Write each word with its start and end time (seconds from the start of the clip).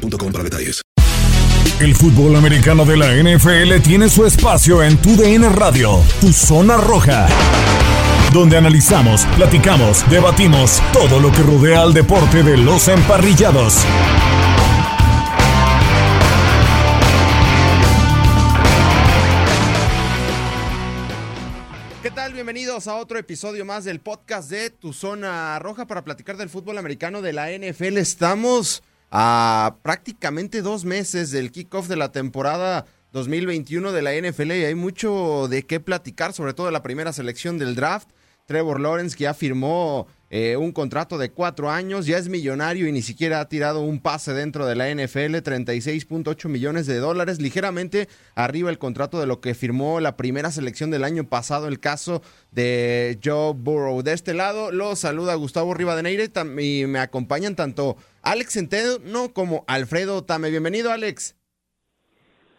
boostmobile.com 0.00 0.32
para 0.32 0.44
detalles. 0.44 0.82
El 1.80 1.94
fútbol 1.94 2.36
americano 2.36 2.84
de 2.84 2.96
la 2.96 3.14
NFL 3.14 3.82
tiene 3.82 4.08
su 4.10 4.26
espacio 4.26 4.82
en 4.82 4.98
Tu 4.98 5.16
DN 5.16 5.48
Radio, 5.48 6.02
Tu 6.20 6.30
Zona 6.32 6.76
Roja, 6.76 7.26
donde 8.34 8.58
analizamos, 8.58 9.24
platicamos, 9.36 10.08
debatimos 10.10 10.82
todo 10.92 11.18
lo 11.20 11.32
que 11.32 11.42
rodea 11.42 11.82
al 11.82 11.94
deporte 11.94 12.42
de 12.42 12.58
los 12.58 12.88
emparrillados. 12.88 13.86
¿Qué 22.02 22.10
tal? 22.10 22.34
Bienvenidos 22.34 22.88
a 22.88 22.96
otro 22.96 23.18
episodio 23.18 23.64
más 23.64 23.84
del 23.84 24.00
podcast 24.00 24.50
de 24.50 24.68
Tu 24.68 24.92
Zona 24.92 25.58
Roja 25.60 25.86
para 25.86 26.04
platicar 26.04 26.36
del 26.36 26.50
fútbol 26.50 26.76
americano 26.76 27.22
de 27.22 27.32
la 27.32 27.50
NFL. 27.50 27.96
Estamos 27.96 28.82
a 29.10 29.76
prácticamente 29.82 30.62
dos 30.62 30.84
meses 30.84 31.30
del 31.30 31.50
kickoff 31.50 31.88
de 31.88 31.96
la 31.96 32.12
temporada 32.12 32.86
2021 33.12 33.92
de 33.92 34.02
la 34.02 34.12
NFL 34.14 34.52
y 34.52 34.64
hay 34.64 34.74
mucho 34.74 35.48
de 35.48 35.64
qué 35.64 35.80
platicar, 35.80 36.32
sobre 36.32 36.54
todo 36.54 36.66
de 36.66 36.72
la 36.72 36.82
primera 36.82 37.12
selección 37.12 37.58
del 37.58 37.74
draft. 37.74 38.08
Trevor 38.46 38.80
Lawrence 38.80 39.16
que 39.16 39.24
ya 39.24 39.34
firmó 39.34 40.06
eh, 40.32 40.56
un 40.56 40.70
contrato 40.70 41.18
de 41.18 41.32
cuatro 41.32 41.70
años, 41.70 42.06
ya 42.06 42.16
es 42.16 42.28
millonario 42.28 42.86
y 42.86 42.92
ni 42.92 43.02
siquiera 43.02 43.40
ha 43.40 43.48
tirado 43.48 43.80
un 43.80 44.00
pase 44.00 44.32
dentro 44.32 44.64
de 44.64 44.76
la 44.76 44.88
NFL, 44.88 45.42
36.8 45.42 46.48
millones 46.48 46.86
de 46.86 46.98
dólares, 46.98 47.40
ligeramente 47.40 48.08
arriba 48.36 48.70
el 48.70 48.78
contrato 48.78 49.18
de 49.18 49.26
lo 49.26 49.40
que 49.40 49.54
firmó 49.54 49.98
la 49.98 50.16
primera 50.16 50.52
selección 50.52 50.92
del 50.92 51.02
año 51.02 51.24
pasado, 51.24 51.66
el 51.66 51.80
caso 51.80 52.22
de 52.52 53.18
Joe 53.24 53.54
Burrow. 53.54 54.02
De 54.02 54.12
este 54.12 54.32
lado 54.32 54.70
lo 54.70 54.94
saluda 54.94 55.34
Gustavo 55.34 55.74
Rivadeneire 55.74 56.30
y 56.60 56.86
me 56.86 57.00
acompañan 57.00 57.56
tanto 57.56 57.96
Alex 58.22 58.52
Centeno 58.52 59.32
como 59.32 59.64
Alfredo 59.66 60.22
Tame. 60.22 60.50
Bienvenido, 60.50 60.92
Alex. 60.92 61.36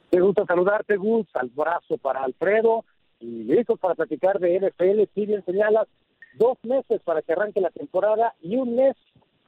Te 0.10 0.20
gusta 0.20 0.46
saludarte, 0.46 0.98
Gus, 0.98 1.26
al 1.36 1.48
brazo 1.50 1.98
para 1.98 2.22
Alfredo 2.26 2.84
y 3.22 3.46
listos 3.46 3.80
para 3.80 3.96
platicar 3.96 4.40
de 4.40 4.60
NFL, 4.60 5.04
si 5.16 5.26
bien 5.26 5.46
señalas, 5.46 5.88
dos 6.34 6.58
meses 6.64 7.02
para 7.04 7.22
que 7.22 7.34
arranque 7.34 7.62
la 7.62 7.72
temporada 7.72 8.34
y 8.42 8.56
un 8.56 8.76
mes 8.76 8.96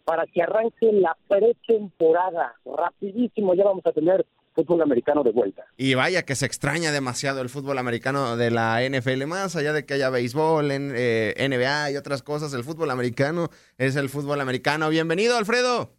para 0.06 0.26
que 0.26 0.42
arranque 0.42 0.92
la 0.92 1.16
pretemporada. 1.28 2.56
Rapidísimo 2.66 3.54
ya 3.54 3.64
vamos 3.64 3.86
a 3.86 3.92
tener 3.92 4.26
fútbol 4.54 4.82
americano 4.82 5.24
de 5.24 5.32
vuelta. 5.32 5.64
Y 5.78 5.96
vaya 5.96 6.24
que 6.24 6.36
se 6.36 6.46
extraña 6.46 6.92
demasiado 6.92 7.42
el 7.42 7.50
fútbol 7.50 7.78
americano 7.78 8.38
de 8.38 8.52
la 8.52 8.82
NFL, 8.88 9.26
más 9.26 9.56
allá 9.56 9.74
de 9.74 9.86
que 9.86 9.96
haya 9.96 10.10
béisbol, 10.10 10.72
en, 10.72 10.94
eh, 10.96 11.34
NBA 11.40 11.92
y 11.92 11.98
otras 11.98 12.24
cosas, 12.24 12.54
el 12.54 12.64
fútbol 12.64 12.92
americano 12.92 13.48
es 13.78 13.96
el 13.96 14.10
fútbol 14.10 14.42
americano. 14.42 14.90
Bienvenido, 14.90 15.38
Alfredo. 15.38 15.90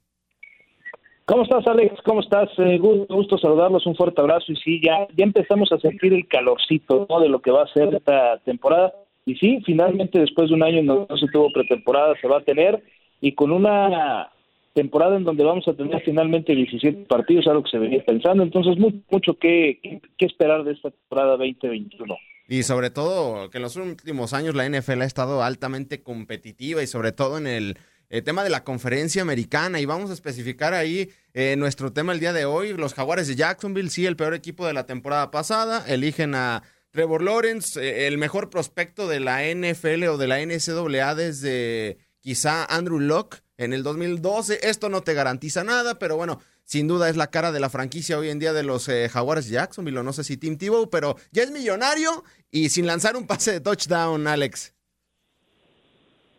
¿Cómo 1.27 1.42
estás, 1.44 1.66
Alex? 1.66 2.02
¿Cómo 2.05 2.20
estás? 2.20 2.50
Eh, 2.58 2.78
gusto 2.78 3.38
saludarlos, 3.38 3.86
un 3.86 3.96
fuerte 3.96 4.20
abrazo. 4.20 4.52
Y 4.52 4.56
sí, 4.56 4.80
ya, 4.84 5.06
ya 5.16 5.24
empezamos 5.24 5.72
a 5.72 5.78
sentir 5.78 6.12
el 6.12 6.28
calorcito 6.28 7.06
de 7.20 7.28
lo 7.30 7.40
que 7.40 7.50
va 7.50 7.62
a 7.62 7.72
ser 7.72 7.94
esta 7.94 8.38
temporada. 8.44 8.92
Y 9.27 9.36
sí, 9.36 9.61
finalmente, 9.64 10.18
después 10.18 10.48
de 10.48 10.55
un 10.55 10.62
año 10.62 10.83
no, 10.83 11.07
no 11.08 11.17
se 11.17 11.27
tuvo 11.29 11.51
pretemporada, 11.52 12.14
se 12.20 12.29
va 12.29 12.39
a 12.39 12.45
tener. 12.45 12.83
Y 13.20 13.33
con 13.35 13.52
una 13.52 14.30
temporada 14.74 15.17
en 15.17 15.24
donde 15.24 15.45
vamos 15.45 15.67
a 15.68 15.74
tener 15.74 16.02
finalmente 16.05 16.55
17 16.55 17.07
partidos, 17.07 17.46
algo 17.46 17.63
que 17.63 17.70
se 17.70 17.79
venía 17.79 18.05
pensando. 18.05 18.42
Entonces, 18.42 18.77
mucho, 18.77 18.98
mucho 19.11 19.34
que, 19.34 20.01
que, 20.18 20.27
esperar 20.27 20.64
de 20.64 20.73
esta 20.73 20.90
temporada 20.90 21.36
2021. 21.36 22.17
Y 22.48 22.63
sobre 22.64 22.90
todo 22.90 23.48
que 23.48 23.57
en 23.57 23.63
los 23.63 23.77
últimos 23.77 24.34
años 24.34 24.55
la 24.55 24.68
NFL 24.68 25.01
ha 25.01 25.07
estado 25.07 25.42
altamente 25.42 26.02
competitiva 26.02 26.83
y 26.83 26.86
sobre 26.86 27.13
todo 27.13 27.39
en 27.39 27.46
el 27.46 27.79
el 28.11 28.23
tema 28.23 28.45
de 28.45 28.51
la 28.51 28.63
conferencia 28.63 29.23
americana 29.23 29.80
y 29.80 29.86
vamos 29.86 30.11
a 30.11 30.13
especificar 30.13 30.73
ahí 30.73 31.11
eh, 31.33 31.57
nuestro 31.57 31.92
tema 31.92 32.13
el 32.13 32.20
día 32.20 32.33
de 32.33 32.45
hoy. 32.45 32.73
Los 32.73 32.95
Jaguares 32.95 33.27
de 33.27 33.34
Jacksonville, 33.34 33.90
sí, 33.90 34.07
el 34.07 34.14
peor 34.14 34.34
equipo 34.34 34.67
de 34.67 34.73
la 34.73 34.86
temporada 34.86 35.33
pasada, 35.33 35.84
eligen 35.89 36.34
a 36.36 36.63
Trevor 36.94 37.22
Lawrence, 37.22 37.80
eh, 37.82 38.06
el 38.06 38.18
mejor 38.18 38.50
prospecto 38.50 39.08
de 39.08 39.18
la 39.18 39.42
NFL 39.42 40.05
o 40.05 40.16
de 40.16 40.28
la 40.28 40.38
NCAA 40.38 41.16
desde 41.16 41.98
quizá 42.20 42.64
Andrew 42.66 43.00
Locke 43.00 43.38
en 43.56 43.72
el 43.72 43.82
2012. 43.82 44.60
Esto 44.62 44.88
no 44.88 45.00
te 45.00 45.12
garantiza 45.12 45.64
nada, 45.64 45.98
pero 45.98 46.16
bueno, 46.16 46.38
sin 46.62 46.86
duda 46.86 47.08
es 47.08 47.16
la 47.16 47.33
cara 47.33 47.50
de 47.50 47.58
la 47.58 47.68
franquicia 47.68 48.16
hoy 48.16 48.28
en 48.28 48.38
día 48.38 48.52
de 48.52 48.62
los 48.62 48.88
eh, 48.88 49.08
Jaguares 49.08 49.48
Jacksonville, 49.48 50.04
no 50.04 50.12
sé 50.12 50.22
si 50.22 50.36
Tim 50.36 50.56
Tebow, 50.56 50.88
pero 50.88 51.16
ya 51.33 51.42
es 51.42 51.50
millonario 51.50 52.22
y 52.52 52.68
sin 52.68 52.86
lanzar 52.86 53.16
un 53.16 53.27
pase 53.27 53.50
de 53.50 53.60
touchdown, 53.60 54.28
Alex. 54.28 54.72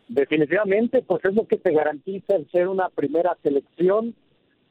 Definitivamente, 0.08 1.02
pues 1.02 1.22
es 1.26 1.34
lo 1.34 1.46
que 1.46 1.58
te 1.58 1.70
garantiza 1.70 2.34
el 2.34 2.50
ser 2.50 2.68
una 2.68 2.88
primera 2.88 3.36
selección, 3.42 4.14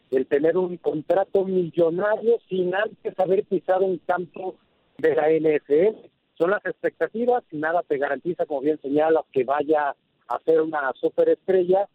el 0.10 0.26
tener 0.26 0.58
un 0.58 0.78
contrato 0.78 1.46
millonario 1.46 2.40
sin 2.50 2.74
antes 2.74 3.20
haber 3.20 3.44
pisado 3.44 3.86
un 3.86 4.00
campo 4.00 4.56
de 4.98 5.16
la 5.16 5.30
NFL. 5.30 6.08
Son 6.38 6.52
las 6.52 6.66
expectativas, 6.66 7.44
nada 7.52 7.84
te 7.84 7.98
garantiza, 7.98 8.46
como 8.46 8.62
bien 8.62 8.80
señalas, 8.82 9.24
que 9.32 9.44
vaya 9.44 9.96
a 10.28 10.40
ser 10.40 10.62
una 10.62 10.92
superestrella, 11.00 11.88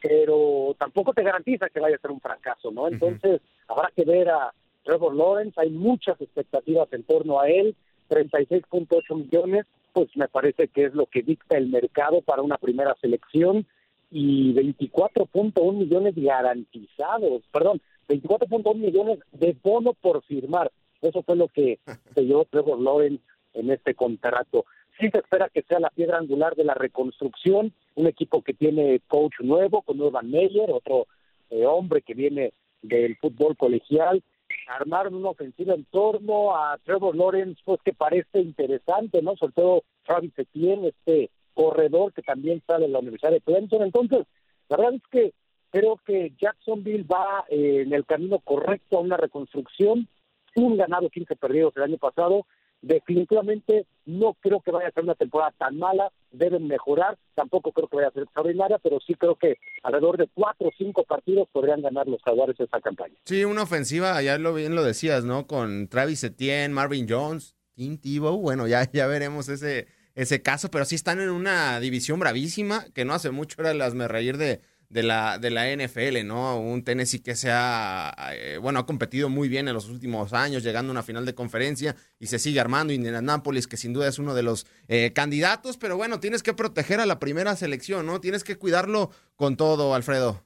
pero 0.00 0.74
tampoco 0.78 1.12
te 1.12 1.22
garantiza 1.22 1.68
que 1.68 1.80
vaya 1.80 1.96
a 1.96 2.00
ser 2.00 2.10
un 2.10 2.20
fracaso, 2.20 2.70
¿no? 2.70 2.88
Entonces, 2.88 3.40
habrá 3.68 3.90
que 3.94 4.04
ver 4.04 4.30
a 4.30 4.52
Trevor 4.84 5.14
Lawrence, 5.14 5.60
hay 5.60 5.70
muchas 5.70 6.20
expectativas 6.20 6.92
en 6.92 7.04
torno 7.04 7.40
a 7.40 7.48
él, 7.48 7.76
36.8 8.08 9.16
millones, 9.16 9.66
pues 9.92 10.08
me 10.16 10.28
parece 10.28 10.68
que 10.68 10.86
es 10.86 10.94
lo 10.94 11.06
que 11.06 11.22
dicta 11.22 11.56
el 11.56 11.68
mercado 11.68 12.22
para 12.22 12.42
una 12.42 12.56
primera 12.56 12.94
selección 13.00 13.66
y 14.10 14.54
24.1 14.54 15.74
millones 15.74 16.14
garantizados, 16.16 17.42
perdón, 17.52 17.80
24.1 18.08 18.74
millones 18.76 19.20
de 19.32 19.56
bono 19.62 19.94
por 19.94 20.22
firmar. 20.24 20.70
Eso 21.02 21.22
fue 21.22 21.36
lo 21.36 21.48
que 21.48 21.78
se 22.14 22.22
llevó 22.22 22.44
Trevor 22.46 22.80
Lawrence 22.80 23.22
en 23.54 23.70
este 23.70 23.94
contrato. 23.94 24.64
Sí 24.98 25.08
se 25.10 25.18
espera 25.18 25.48
que 25.48 25.62
sea 25.62 25.80
la 25.80 25.90
piedra 25.90 26.18
angular 26.18 26.54
de 26.54 26.64
la 26.64 26.74
reconstrucción, 26.74 27.72
un 27.94 28.06
equipo 28.06 28.42
que 28.42 28.54
tiene 28.54 29.00
coach 29.08 29.34
nuevo, 29.40 29.82
con 29.82 30.00
Urban 30.00 30.30
Meyer, 30.30 30.70
otro 30.70 31.06
eh, 31.50 31.66
hombre 31.66 32.02
que 32.02 32.14
viene 32.14 32.52
del 32.82 33.16
fútbol 33.16 33.56
colegial, 33.56 34.22
armaron 34.68 35.14
una 35.14 35.30
ofensiva 35.30 35.74
en 35.74 35.84
torno 35.86 36.54
a 36.54 36.78
Trevor 36.84 37.16
Lawrence, 37.16 37.60
pues 37.64 37.80
que 37.84 37.92
parece 37.92 38.40
interesante, 38.40 39.22
¿no? 39.22 39.36
Sobre 39.36 39.52
todo 39.52 39.84
Travis 40.04 40.32
Etienne, 40.38 40.88
este 40.88 41.30
corredor 41.54 42.12
que 42.12 42.22
también 42.22 42.62
sale 42.66 42.86
de 42.86 42.92
la 42.92 43.00
Universidad 43.00 43.32
de 43.32 43.40
Clemson. 43.40 43.82
Entonces, 43.82 44.26
la 44.68 44.76
verdad 44.76 44.94
es 44.94 45.06
que 45.10 45.32
creo 45.70 45.98
que 46.04 46.32
Jacksonville 46.40 47.04
va 47.04 47.44
eh, 47.48 47.82
en 47.86 47.92
el 47.92 48.04
camino 48.04 48.38
correcto 48.40 48.98
a 48.98 49.00
una 49.00 49.16
reconstrucción. 49.16 50.08
Un 50.54 50.76
ganado, 50.76 51.08
15 51.08 51.36
perdidos 51.36 51.76
el 51.76 51.82
año 51.84 51.98
pasado 51.98 52.46
definitivamente 52.82 53.86
no 54.04 54.34
creo 54.40 54.60
que 54.60 54.72
vaya 54.72 54.88
a 54.88 54.92
ser 54.92 55.04
una 55.04 55.14
temporada 55.14 55.54
tan 55.56 55.78
mala, 55.78 56.10
deben 56.32 56.66
mejorar, 56.66 57.16
tampoco 57.34 57.72
creo 57.72 57.88
que 57.88 57.96
vaya 57.96 58.08
a 58.08 58.12
ser 58.12 58.24
extraordinaria, 58.24 58.78
pero 58.78 58.98
sí 59.00 59.14
creo 59.14 59.36
que 59.36 59.56
alrededor 59.84 60.18
de 60.18 60.28
cuatro 60.34 60.68
o 60.68 60.72
cinco 60.76 61.04
partidos 61.04 61.48
podrían 61.52 61.80
ganar 61.80 62.08
los 62.08 62.20
jugadores 62.22 62.58
esa 62.58 62.80
campaña. 62.80 63.14
Sí, 63.24 63.44
una 63.44 63.62
ofensiva, 63.62 64.20
ya 64.20 64.36
lo 64.36 64.52
bien 64.52 64.74
lo 64.74 64.82
decías, 64.82 65.24
¿no? 65.24 65.46
Con 65.46 65.88
Travis 65.88 66.24
Etienne, 66.24 66.74
Marvin 66.74 67.06
Jones, 67.08 67.54
Tim 67.74 67.98
Tebow, 67.98 68.38
bueno, 68.38 68.66
ya, 68.66 68.90
ya 68.90 69.06
veremos 69.06 69.48
ese, 69.48 69.86
ese 70.16 70.42
caso, 70.42 70.68
pero 70.70 70.84
sí 70.84 70.96
están 70.96 71.20
en 71.20 71.30
una 71.30 71.78
división 71.78 72.18
bravísima, 72.18 72.84
que 72.92 73.04
no 73.04 73.14
hace 73.14 73.30
mucho 73.30 73.62
era 73.62 73.72
las 73.74 73.94
me 73.94 74.08
reír 74.08 74.36
de 74.36 74.60
de 74.92 75.02
la, 75.02 75.38
de 75.38 75.50
la 75.50 75.74
NFL, 75.74 76.26
¿no? 76.26 76.60
Un 76.60 76.84
Tennessee 76.84 77.22
que 77.22 77.34
se 77.34 77.48
ha, 77.50 78.12
eh, 78.34 78.58
bueno, 78.60 78.80
ha 78.80 78.86
competido 78.86 79.30
muy 79.30 79.48
bien 79.48 79.66
en 79.66 79.74
los 79.74 79.88
últimos 79.88 80.34
años, 80.34 80.62
llegando 80.62 80.90
a 80.90 80.92
una 80.92 81.02
final 81.02 81.24
de 81.24 81.34
conferencia 81.34 81.96
y 82.20 82.26
se 82.26 82.38
sigue 82.38 82.60
armando. 82.60 82.92
Indianapolis, 82.92 83.66
que 83.66 83.78
sin 83.78 83.94
duda 83.94 84.08
es 84.08 84.18
uno 84.18 84.34
de 84.34 84.42
los 84.42 84.66
eh, 84.88 85.12
candidatos, 85.14 85.78
pero 85.78 85.96
bueno, 85.96 86.20
tienes 86.20 86.42
que 86.42 86.52
proteger 86.52 87.00
a 87.00 87.06
la 87.06 87.18
primera 87.18 87.56
selección, 87.56 88.04
¿no? 88.04 88.20
Tienes 88.20 88.44
que 88.44 88.56
cuidarlo 88.56 89.10
con 89.34 89.56
todo, 89.56 89.94
Alfredo. 89.94 90.42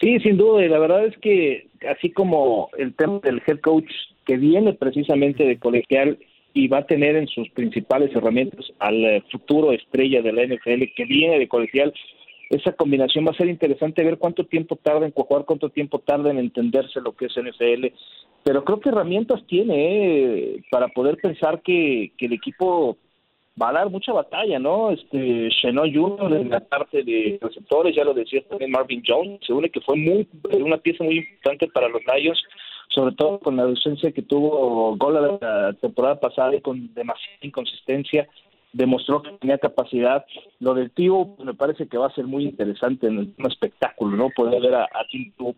Sí, 0.00 0.18
sin 0.20 0.38
duda, 0.38 0.64
y 0.64 0.68
la 0.68 0.78
verdad 0.78 1.04
es 1.06 1.16
que 1.18 1.68
así 1.88 2.10
como 2.10 2.70
el 2.78 2.94
tema 2.94 3.20
del 3.22 3.42
head 3.46 3.60
coach 3.60 3.90
que 4.24 4.38
viene 4.38 4.72
precisamente 4.72 5.44
de 5.44 5.58
colegial 5.58 6.18
y 6.54 6.68
va 6.68 6.78
a 6.78 6.86
tener 6.86 7.16
en 7.16 7.26
sus 7.26 7.50
principales 7.50 8.14
herramientas 8.14 8.64
al 8.78 9.04
eh, 9.04 9.22
futuro 9.30 9.72
estrella 9.72 10.22
de 10.22 10.32
la 10.32 10.46
NFL 10.46 10.84
que 10.96 11.04
viene 11.04 11.38
de 11.38 11.48
colegial, 11.48 11.92
esa 12.56 12.72
combinación 12.72 13.26
va 13.26 13.30
a 13.30 13.36
ser 13.36 13.48
interesante 13.48 14.04
ver 14.04 14.18
cuánto 14.18 14.44
tiempo 14.44 14.76
tarda 14.76 15.06
en 15.06 15.12
jugar, 15.12 15.44
cuánto 15.44 15.70
tiempo 15.70 15.98
tarda 15.98 16.30
en 16.30 16.38
entenderse 16.38 17.00
lo 17.00 17.12
que 17.12 17.26
es 17.26 17.32
NFL, 17.32 17.86
pero 18.42 18.64
creo 18.64 18.80
que 18.80 18.90
herramientas 18.90 19.42
tiene 19.46 20.54
eh, 20.56 20.62
para 20.70 20.88
poder 20.88 21.16
pensar 21.16 21.62
que, 21.62 22.12
que 22.16 22.26
el 22.26 22.34
equipo 22.34 22.96
va 23.60 23.70
a 23.70 23.72
dar 23.72 23.90
mucha 23.90 24.12
batalla, 24.12 24.58
¿no? 24.58 24.90
Este 24.90 25.48
Sheno 25.48 25.82
Jr. 25.82 26.32
en 26.34 26.50
la 26.50 26.60
parte 26.60 27.02
de 27.02 27.38
receptores, 27.40 27.94
ya 27.94 28.04
lo 28.04 28.14
decía 28.14 28.42
también 28.48 28.70
Marvin 28.70 29.02
Jones, 29.06 29.40
se 29.46 29.70
que 29.70 29.80
fue 29.80 29.96
muy 29.96 30.28
una 30.52 30.78
pieza 30.78 31.04
muy 31.04 31.18
importante 31.18 31.68
para 31.68 31.88
los 31.88 32.02
Lions, 32.04 32.42
sobre 32.88 33.14
todo 33.14 33.38
con 33.38 33.56
la 33.56 33.64
ausencia 33.64 34.12
que 34.12 34.22
tuvo 34.22 34.96
Gola 34.96 35.38
la 35.40 35.72
temporada 35.74 36.18
pasada 36.18 36.54
y 36.54 36.60
con 36.60 36.92
demasiada 36.94 37.38
inconsistencia 37.42 38.28
demostró 38.74 39.22
que 39.22 39.30
tenía 39.40 39.56
capacidad. 39.58 40.26
Lo 40.60 40.74
del 40.74 40.90
tío 40.90 41.34
pues, 41.36 41.46
me 41.46 41.54
parece 41.54 41.86
que 41.88 41.96
va 41.96 42.08
a 42.08 42.14
ser 42.14 42.26
muy 42.26 42.44
interesante 42.44 43.06
en 43.06 43.18
el 43.18 43.46
espectáculo, 43.46 44.16
¿no? 44.16 44.30
Poder 44.30 44.60
ver 44.60 44.74
a, 44.74 44.84
a 44.84 45.06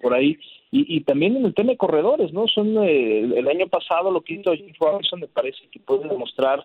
por 0.00 0.14
ahí. 0.14 0.38
Y, 0.70 0.96
y, 0.96 1.00
también 1.00 1.36
en 1.36 1.46
el 1.46 1.54
tema 1.54 1.70
de 1.72 1.78
corredores, 1.78 2.32
¿no? 2.32 2.46
Son 2.46 2.76
eh, 2.84 3.20
el 3.20 3.48
año 3.48 3.66
pasado 3.68 4.10
lo 4.10 4.20
que 4.20 4.34
hizo 4.34 4.52
Jim 4.52 4.72
Robinson 4.78 5.20
me 5.20 5.28
parece 5.28 5.66
que 5.72 5.80
puede 5.80 6.08
demostrar 6.08 6.64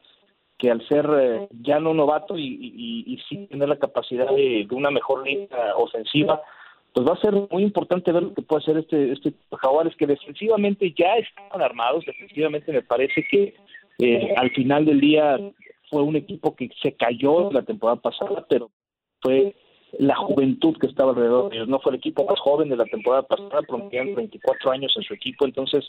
que 0.58 0.70
al 0.70 0.86
ser 0.88 1.10
eh, 1.20 1.48
ya 1.62 1.80
no 1.80 1.94
novato 1.94 2.38
y, 2.38 2.44
y, 2.46 3.04
y, 3.08 3.18
sí 3.28 3.48
tener 3.48 3.68
la 3.68 3.80
capacidad 3.80 4.30
de, 4.30 4.68
una 4.72 4.92
mejor 4.92 5.26
línea 5.26 5.76
ofensiva, 5.76 6.42
pues 6.94 7.08
va 7.08 7.14
a 7.14 7.22
ser 7.22 7.34
muy 7.50 7.64
importante 7.64 8.12
ver 8.12 8.24
lo 8.24 8.34
que 8.34 8.42
puede 8.42 8.62
hacer 8.62 8.78
este, 8.78 9.12
este 9.14 9.34
Jaguares, 9.58 9.96
que 9.96 10.06
defensivamente 10.06 10.94
ya 10.96 11.16
están 11.16 11.62
armados, 11.62 12.06
defensivamente 12.06 12.72
me 12.72 12.84
parece 12.84 13.26
que 13.32 13.56
eh, 14.00 14.34
al 14.36 14.52
final 14.52 14.86
del 14.86 15.00
día 15.00 15.40
fue 15.92 16.02
un 16.02 16.16
equipo 16.16 16.56
que 16.56 16.70
se 16.82 16.94
cayó 16.94 17.52
la 17.52 17.64
temporada 17.64 18.02
pasada, 18.02 18.46
pero 18.50 18.72
fue 19.22 19.56
la 20.00 20.16
juventud 20.16 20.78
que 20.80 20.88
estaba 20.88 21.12
alrededor 21.12 21.50
de 21.50 21.58
ellos. 21.58 21.68
No 21.68 21.80
fue 21.82 21.92
el 21.92 21.98
equipo 21.98 22.26
más 22.26 22.40
joven 22.40 22.70
de 22.70 22.78
la 22.78 22.86
temporada 22.86 23.24
pasada, 23.24 23.62
promediando 23.68 24.16
24 24.16 24.72
años 24.72 24.94
en 24.96 25.04
su 25.04 25.14
equipo. 25.14 25.46
Entonces, 25.46 25.84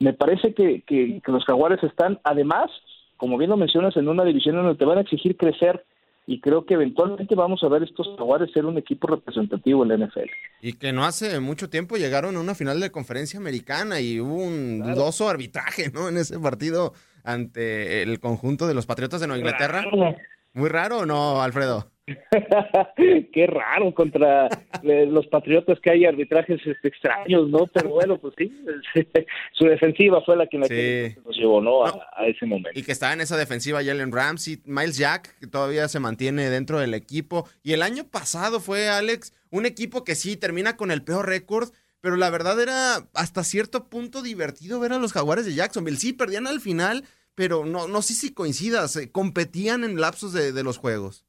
me 0.00 0.12
parece 0.12 0.52
que, 0.52 0.82
que, 0.82 1.20
que 1.24 1.32
los 1.32 1.44
Jaguares 1.44 1.82
están, 1.84 2.20
además, 2.24 2.68
como 3.16 3.38
bien 3.38 3.50
lo 3.50 3.56
mencionas, 3.56 3.96
en 3.96 4.08
una 4.08 4.24
división 4.24 4.56
en 4.56 4.64
donde 4.64 4.78
te 4.78 4.84
van 4.84 4.98
a 4.98 5.02
exigir 5.02 5.36
crecer 5.36 5.84
y 6.26 6.40
creo 6.40 6.64
que 6.64 6.74
eventualmente 6.74 7.34
vamos 7.34 7.62
a 7.62 7.68
ver 7.68 7.82
estos 7.82 8.08
jaguares 8.16 8.50
ser 8.52 8.64
un 8.64 8.78
equipo 8.78 9.08
representativo 9.08 9.82
en 9.82 9.88
la 9.90 10.06
NFL. 10.06 10.30
Y 10.62 10.72
que 10.72 10.92
no 10.92 11.04
hace 11.04 11.38
mucho 11.38 11.68
tiempo 11.68 11.96
llegaron 11.96 12.36
a 12.36 12.40
una 12.40 12.54
final 12.54 12.80
de 12.80 12.90
conferencia 12.90 13.38
americana 13.38 14.00
y 14.00 14.20
hubo 14.20 14.36
un 14.36 14.80
dudoso 14.80 15.28
arbitraje, 15.28 15.90
¿no? 15.92 16.08
En 16.08 16.16
ese 16.16 16.38
partido 16.38 16.94
ante 17.24 18.02
el 18.02 18.20
conjunto 18.20 18.68
de 18.68 18.74
los 18.74 18.86
Patriotas 18.86 19.20
de 19.20 19.26
Nueva 19.26 19.40
Inglaterra. 19.40 19.84
Muy 20.52 20.68
raro, 20.68 21.04
¿no, 21.04 21.42
Alfredo? 21.42 21.90
Qué 22.96 23.46
raro 23.46 23.94
contra 23.94 24.46
eh, 24.82 25.06
los 25.06 25.26
Patriotas 25.26 25.80
que 25.80 25.90
hay 25.90 26.04
arbitrajes 26.04 26.60
este, 26.64 26.88
extraños, 26.88 27.48
¿no? 27.48 27.66
Pero 27.66 27.88
bueno, 27.88 28.18
pues 28.18 28.34
sí, 28.36 28.52
su 29.52 29.64
defensiva 29.64 30.22
fue 30.22 30.36
la 30.36 30.46
que, 30.46 30.58
nos 30.58 31.36
llevó, 31.36 31.60
¿no? 31.62 31.84
A, 31.84 32.26
ese 32.26 32.44
momento. 32.46 32.78
Y 32.78 32.82
que 32.82 32.92
estaba 32.92 33.14
en 33.14 33.22
esa 33.22 33.36
defensiva 33.36 33.82
Jalen 33.82 34.12
Ramsey, 34.12 34.60
Miles 34.64 34.98
Jack, 34.98 35.38
que 35.40 35.46
todavía 35.46 35.88
se 35.88 35.98
mantiene 35.98 36.50
dentro 36.50 36.78
del 36.78 36.94
equipo. 36.94 37.48
Y 37.62 37.72
el 37.72 37.82
año 37.82 38.04
pasado 38.04 38.60
fue, 38.60 38.88
Alex, 38.88 39.32
un 39.50 39.66
equipo 39.66 40.04
que 40.04 40.14
sí 40.14 40.36
termina 40.36 40.76
con 40.76 40.90
el 40.90 41.02
peor 41.02 41.26
récord, 41.26 41.70
pero 42.04 42.16
la 42.16 42.30
verdad 42.30 42.60
era 42.60 43.08
hasta 43.14 43.42
cierto 43.42 43.88
punto 43.88 44.22
divertido 44.22 44.78
ver 44.78 44.92
a 44.92 44.98
los 44.98 45.12
Jaguares 45.12 45.44
de 45.44 45.54
Jacksonville. 45.54 45.96
Sí, 45.96 46.12
perdían 46.12 46.46
al 46.46 46.60
final, 46.60 47.02
pero 47.34 47.64
no, 47.64 47.88
no 47.88 48.00
sé 48.00 48.14
si 48.14 48.32
coincidas, 48.32 48.94
eh, 48.94 49.10
competían 49.10 49.82
en 49.82 50.00
lapsos 50.00 50.32
de 50.32 50.62
los 50.62 50.78
juegos 50.78 51.24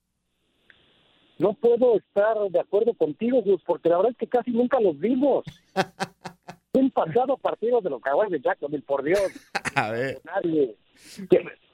no 1.37 1.53
puedo 1.53 1.97
estar 1.97 2.37
de 2.49 2.59
acuerdo 2.59 2.93
contigo, 2.93 3.41
Gus, 3.41 3.61
porque 3.65 3.89
la 3.89 3.97
verdad 3.97 4.11
es 4.11 4.17
que 4.17 4.27
casi 4.27 4.51
nunca 4.51 4.79
los 4.79 4.97
vimos. 4.99 5.43
Un 6.73 6.91
pasado 6.91 7.37
partido 7.37 7.81
de 7.81 7.89
los 7.89 8.01
Jaguares 8.01 8.31
de 8.31 8.41
Jacksonville, 8.41 8.83
por 8.85 9.03
Dios. 9.03 9.19
A 9.75 9.91
ver. 9.91 10.21
Nadie, 10.23 10.75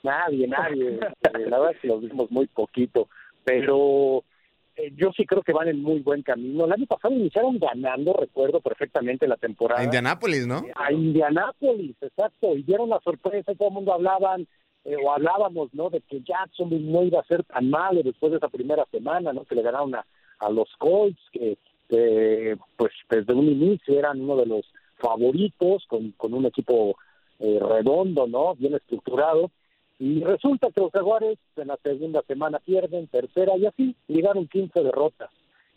nadie, 0.04 0.48
nadie. 0.48 1.00
La 1.22 1.60
verdad 1.60 1.72
es 1.72 1.80
que 1.80 1.88
los 1.88 2.02
vimos 2.02 2.32
muy 2.32 2.48
poquito, 2.48 3.08
pero 3.44 4.24
yo 4.96 5.12
sí 5.16 5.26
creo 5.26 5.42
que 5.44 5.54
van 5.54 5.68
en 5.68 5.82
muy 5.82 6.00
buen 6.00 6.22
camino. 6.24 6.66
El 6.66 6.74
año 6.74 6.86
pasado 6.86 7.14
iniciaron 7.14 7.60
ganando, 7.60 8.14
recuerdo 8.14 8.62
perfectamente 8.62 9.28
la 9.28 9.38
temporada. 9.38 9.82
A 9.82 9.84
Indianápolis, 9.84 10.48
¿no? 10.48 10.62
A 10.76 10.92
Indianápolis, 10.92 11.96
exacto. 12.02 12.56
Y 12.56 12.64
dieron 12.64 12.90
la 12.90 13.00
sorpresa, 13.02 13.54
todo 13.56 13.70
el 13.70 13.74
mundo 13.74 13.94
hablaban 13.94 14.48
eh, 14.86 14.96
o 15.04 15.12
hablábamos, 15.12 15.74
¿no? 15.74 15.90
De 15.90 16.02
que 16.02 16.22
Jacksonville 16.22 16.92
no 16.92 17.04
iba 17.04 17.20
a 17.20 17.26
ser 17.26 17.44
tan 17.44 17.70
malo 17.70 18.02
después 18.04 18.32
de 18.32 18.38
esa 18.38 18.50
primera 18.50 18.86
semana, 18.92 19.34
¿no? 19.34 19.46
Que 19.46 19.56
le 19.56 19.62
ganaron 19.62 19.94
a, 19.96 20.06
a 20.40 20.50
los 20.50 20.70
Colts, 20.78 21.22
que 21.32 21.58
pues 22.78 22.92
desde 23.10 23.34
un 23.34 23.48
inicio 23.48 24.00
eran 24.00 24.22
uno 24.22 24.38
de 24.38 24.46
los 24.46 24.66
favoritos, 24.98 25.86
con, 25.88 26.12
con 26.12 26.34
un 26.34 26.46
equipo 26.46 26.96
eh, 27.40 27.60
redondo, 27.60 28.28
¿no? 28.28 28.56
Bien 28.56 28.76
estructurado. 28.76 29.52
Y 30.02 30.20
resulta 30.24 30.72
que 30.72 30.82
los 30.82 30.92
Jaguares 30.92 31.38
en 31.58 31.68
la 31.68 31.78
segunda 31.78 32.24
semana 32.24 32.58
pierden, 32.58 33.06
tercera, 33.06 33.56
y 33.56 33.68
así 33.68 33.96
llegaron 34.08 34.48
15 34.48 34.82
derrotas. 34.82 35.30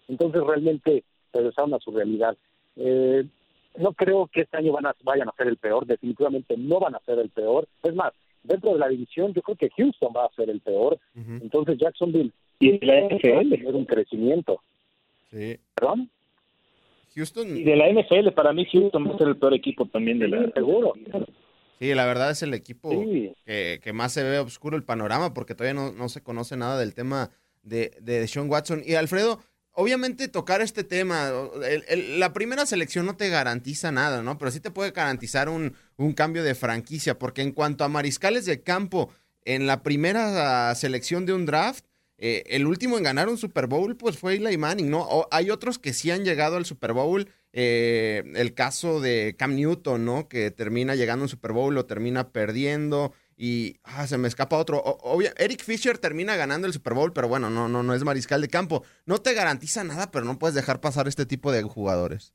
Entonces 0.08 0.42
realmente 0.42 1.04
regresaron 1.30 1.74
a 1.74 1.78
su 1.78 1.90
realidad. 1.90 2.34
Eh, 2.76 3.26
no 3.76 3.92
creo 3.92 4.26
que 4.28 4.40
este 4.40 4.56
año 4.56 4.72
van 4.72 4.86
a, 4.86 4.96
vayan 5.02 5.28
a 5.28 5.36
ser 5.36 5.48
el 5.48 5.58
peor, 5.58 5.84
definitivamente 5.84 6.56
no 6.56 6.80
van 6.80 6.94
a 6.94 7.00
ser 7.00 7.18
el 7.18 7.28
peor. 7.28 7.68
Es 7.82 7.94
más, 7.94 8.14
dentro 8.42 8.72
de 8.72 8.78
la 8.78 8.88
división, 8.88 9.34
yo 9.34 9.42
creo 9.42 9.58
que 9.58 9.68
Houston 9.76 10.14
va 10.16 10.24
a 10.24 10.34
ser 10.34 10.48
el 10.48 10.62
peor. 10.62 10.98
Entonces 11.14 11.76
Jacksonville 11.76 12.32
y 12.60 12.82
la 12.82 13.02
NFL 13.02 13.50
tener 13.50 13.74
un 13.74 13.84
crecimiento. 13.84 14.62
Sí. 15.30 15.58
¿Perdón? 15.74 16.08
Houston. 17.14 17.58
Y 17.58 17.62
de 17.62 17.76
la 17.76 17.92
NFL, 17.92 18.30
para 18.30 18.54
mí 18.54 18.64
Houston 18.72 19.06
va 19.06 19.14
a 19.16 19.18
ser 19.18 19.28
el 19.28 19.36
peor 19.36 19.52
equipo 19.52 19.84
también 19.84 20.18
de 20.18 20.28
la. 20.28 20.50
Seguro. 20.52 20.94
Sí, 21.84 21.92
la 21.92 22.06
verdad 22.06 22.30
es 22.30 22.42
el 22.42 22.54
equipo 22.54 23.04
que, 23.44 23.78
que, 23.82 23.92
más 23.92 24.10
se 24.14 24.22
ve 24.22 24.38
oscuro 24.38 24.74
el 24.74 24.84
panorama 24.84 25.34
porque 25.34 25.54
todavía 25.54 25.74
no, 25.74 25.92
no 25.92 26.08
se 26.08 26.22
conoce 26.22 26.56
nada 26.56 26.78
del 26.78 26.94
tema 26.94 27.30
de, 27.62 27.94
de 28.00 28.26
Sean 28.26 28.48
Watson. 28.48 28.82
Y 28.86 28.94
Alfredo, 28.94 29.38
obviamente 29.72 30.28
tocar 30.28 30.62
este 30.62 30.82
tema, 30.82 31.30
la 32.16 32.32
primera 32.32 32.64
selección 32.64 33.04
no 33.04 33.18
te 33.18 33.28
garantiza 33.28 33.92
nada, 33.92 34.22
¿no? 34.22 34.38
Pero 34.38 34.50
sí 34.50 34.60
te 34.60 34.70
puede 34.70 34.92
garantizar 34.92 35.50
un, 35.50 35.74
un, 35.98 36.14
cambio 36.14 36.42
de 36.42 36.54
franquicia, 36.54 37.18
porque 37.18 37.42
en 37.42 37.52
cuanto 37.52 37.84
a 37.84 37.90
mariscales 37.90 38.46
de 38.46 38.62
campo, 38.62 39.10
en 39.44 39.66
la 39.66 39.82
primera 39.82 40.74
selección 40.76 41.26
de 41.26 41.34
un 41.34 41.44
draft, 41.44 41.84
eh, 42.16 42.44
el 42.46 42.66
último 42.66 42.96
en 42.96 43.04
ganar 43.04 43.28
un 43.28 43.36
Super 43.36 43.66
Bowl, 43.66 43.94
pues 43.94 44.16
fue 44.16 44.36
Eli 44.36 44.56
Manning, 44.56 44.88
¿no? 44.88 45.02
O, 45.02 45.28
hay 45.30 45.50
otros 45.50 45.78
que 45.78 45.92
sí 45.92 46.10
han 46.10 46.24
llegado 46.24 46.56
al 46.56 46.64
Super 46.64 46.94
Bowl, 46.94 47.28
eh, 47.56 48.24
el 48.34 48.52
caso 48.52 49.00
de 49.00 49.36
Cam 49.38 49.54
Newton, 49.54 50.04
¿no? 50.04 50.28
Que 50.28 50.50
termina 50.50 50.96
llegando 50.96 51.24
un 51.24 51.28
Super 51.28 51.52
Bowl, 51.52 51.72
lo 51.72 51.86
termina 51.86 52.30
perdiendo 52.32 53.12
y 53.36 53.76
ah, 53.84 54.08
se 54.08 54.18
me 54.18 54.26
escapa 54.26 54.58
otro. 54.58 54.82
obvio, 54.82 55.30
Eric 55.38 55.62
Fisher 55.62 55.98
termina 55.98 56.34
ganando 56.34 56.66
el 56.66 56.72
Super 56.72 56.94
Bowl, 56.94 57.12
pero 57.12 57.28
bueno, 57.28 57.50
no, 57.50 57.68
no, 57.68 57.84
no 57.84 57.94
es 57.94 58.02
mariscal 58.02 58.40
de 58.40 58.48
campo. 58.48 58.82
No 59.06 59.18
te 59.18 59.34
garantiza 59.34 59.84
nada, 59.84 60.10
pero 60.10 60.24
no 60.24 60.36
puedes 60.36 60.56
dejar 60.56 60.80
pasar 60.80 61.06
este 61.06 61.26
tipo 61.26 61.52
de 61.52 61.62
jugadores. 61.62 62.34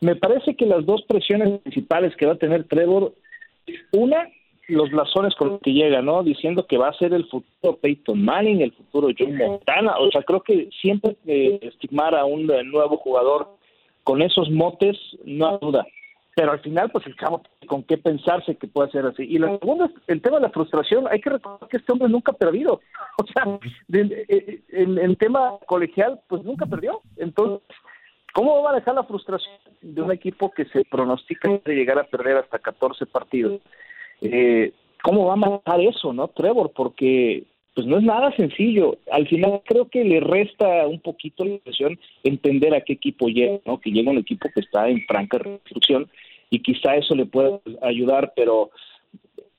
Me 0.00 0.16
parece 0.16 0.56
que 0.56 0.66
las 0.66 0.84
dos 0.84 1.04
presiones 1.08 1.60
principales 1.60 2.16
que 2.16 2.26
va 2.26 2.32
a 2.32 2.38
tener 2.38 2.64
Trevor, 2.64 3.14
una, 3.92 4.28
los 4.66 4.90
blasones 4.90 5.36
con 5.36 5.50
los 5.50 5.60
que 5.60 5.72
llega, 5.72 6.02
¿no? 6.02 6.24
Diciendo 6.24 6.66
que 6.66 6.78
va 6.78 6.88
a 6.88 6.98
ser 6.98 7.14
el 7.14 7.26
futuro 7.28 7.76
Peyton 7.76 8.20
Manning, 8.24 8.60
el 8.60 8.72
futuro 8.72 9.14
John 9.16 9.36
Montana. 9.36 9.98
O 9.98 10.10
sea, 10.10 10.22
creo 10.24 10.42
que 10.42 10.68
siempre 10.82 11.16
estigmar 11.62 12.16
a 12.16 12.24
un 12.24 12.46
nuevo 12.46 12.96
jugador 12.96 13.56
con 14.04 14.22
esos 14.22 14.50
motes, 14.50 14.96
no 15.24 15.48
hay 15.48 15.58
duda 15.60 15.86
pero 16.34 16.52
al 16.52 16.60
final 16.60 16.90
pues 16.90 17.06
el 17.06 17.16
chavo 17.16 17.42
con 17.66 17.82
qué 17.84 17.96
pensarse 17.96 18.56
que 18.56 18.66
puede 18.66 18.90
ser 18.90 19.06
así. 19.06 19.22
Y 19.22 19.38
la 19.38 19.58
segunda 19.58 19.90
el 20.06 20.20
tema 20.20 20.36
de 20.36 20.42
la 20.42 20.50
frustración, 20.50 21.06
hay 21.10 21.20
que 21.20 21.30
recordar 21.30 21.68
que 21.68 21.76
este 21.76 21.92
hombre 21.92 22.08
nunca 22.08 22.32
ha 22.32 22.36
perdido, 22.36 22.80
o 23.18 23.26
sea, 23.26 23.58
en 23.88 24.98
el 24.98 25.16
tema 25.16 25.58
colegial 25.66 26.20
pues 26.28 26.42
nunca 26.42 26.66
perdió, 26.66 27.00
entonces, 27.16 27.66
¿cómo 28.32 28.54
va 28.54 28.70
a 28.70 28.72
manejar 28.72 28.94
la 28.94 29.04
frustración 29.04 29.54
de 29.80 30.02
un 30.02 30.12
equipo 30.12 30.50
que 30.50 30.64
se 30.66 30.84
pronostica 30.84 31.48
de 31.64 31.74
llegar 31.74 31.98
a 31.98 32.04
perder 32.04 32.38
hasta 32.38 32.58
14 32.58 33.06
partidos? 33.06 33.60
Eh, 34.20 34.72
¿Cómo 35.02 35.26
va 35.26 35.34
a 35.34 35.36
manejar 35.36 35.80
eso, 35.80 36.12
no, 36.12 36.28
Trevor? 36.28 36.72
Porque 36.74 37.44
pues 37.74 37.86
no 37.86 37.98
es 37.98 38.04
nada 38.04 38.34
sencillo. 38.36 38.96
Al 39.10 39.26
final 39.26 39.60
creo 39.64 39.88
que 39.88 40.04
le 40.04 40.20
resta 40.20 40.86
un 40.86 41.00
poquito 41.00 41.44
la 41.44 41.52
impresión 41.52 41.98
entender 42.22 42.74
a 42.74 42.80
qué 42.80 42.94
equipo 42.94 43.26
llega, 43.28 43.58
¿no? 43.66 43.80
Que 43.80 43.90
llega 43.90 44.12
un 44.12 44.18
equipo 44.18 44.48
que 44.54 44.60
está 44.60 44.88
en 44.88 45.04
franca 45.06 45.38
reconstrucción 45.38 46.08
y 46.50 46.60
quizá 46.60 46.94
eso 46.94 47.14
le 47.14 47.26
pueda 47.26 47.58
ayudar, 47.82 48.32
pero 48.36 48.70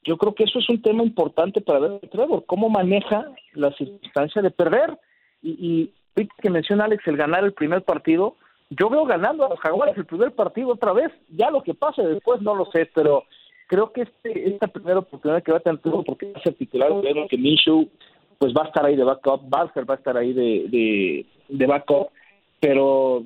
yo 0.04 0.18
creo 0.18 0.34
que 0.34 0.46
eso 0.46 0.60
es 0.60 0.70
un 0.70 0.82
tema 0.82 1.04
importante 1.04 1.60
para 1.60 1.80
ver 1.80 2.00
Trevor, 2.10 2.46
cómo 2.46 2.70
maneja 2.70 3.26
la 3.54 3.72
circunstancia 3.74 4.42
de 4.42 4.52
perder 4.52 4.98
y, 5.42 5.92
y 6.16 6.28
que 6.42 6.50
menciona 6.50 6.86
Alex 6.86 7.06
el 7.08 7.18
ganar 7.18 7.44
el 7.44 7.54
primer 7.54 7.82
partido, 7.82 8.38
yo 8.70 8.90
veo 8.90 9.06
ganando 9.06 9.46
a 9.46 9.50
los 9.50 9.60
Jaguares 9.60 9.98
el 9.98 10.06
primer 10.06 10.32
partido 10.32 10.70
otra 10.70 10.94
vez, 10.94 11.12
ya 11.30 11.50
lo 11.50 11.64
que 11.64 11.74
pase 11.74 12.04
después 12.04 12.42
no 12.42 12.56
lo 12.56 12.66
sé, 12.72 12.90
pero 12.94 13.26
creo 13.68 13.92
que 13.92 14.02
este, 14.04 14.50
esta 14.50 14.68
primera 14.68 15.00
oportunidad 15.00 15.44
que 15.44 15.52
va 15.52 15.58
a 15.58 15.62
tener 15.62 15.80
porque 15.80 16.32
va 16.32 16.40
a 16.40 16.44
ser 16.44 16.54
titular, 16.56 16.92
que 17.30 17.38
Minshew 17.38 17.90
pues 18.38 18.54
va 18.54 18.64
a 18.64 18.68
estar 18.68 18.86
ahí 18.86 18.96
de 18.96 19.04
backup, 19.04 19.50
Barker 19.50 19.90
va 19.90 19.96
a 19.96 19.98
estar 19.98 20.18
ahí 20.18 20.34
de, 20.34 21.26
de 21.48 21.66
backup, 21.66 22.10
pero 22.60 23.26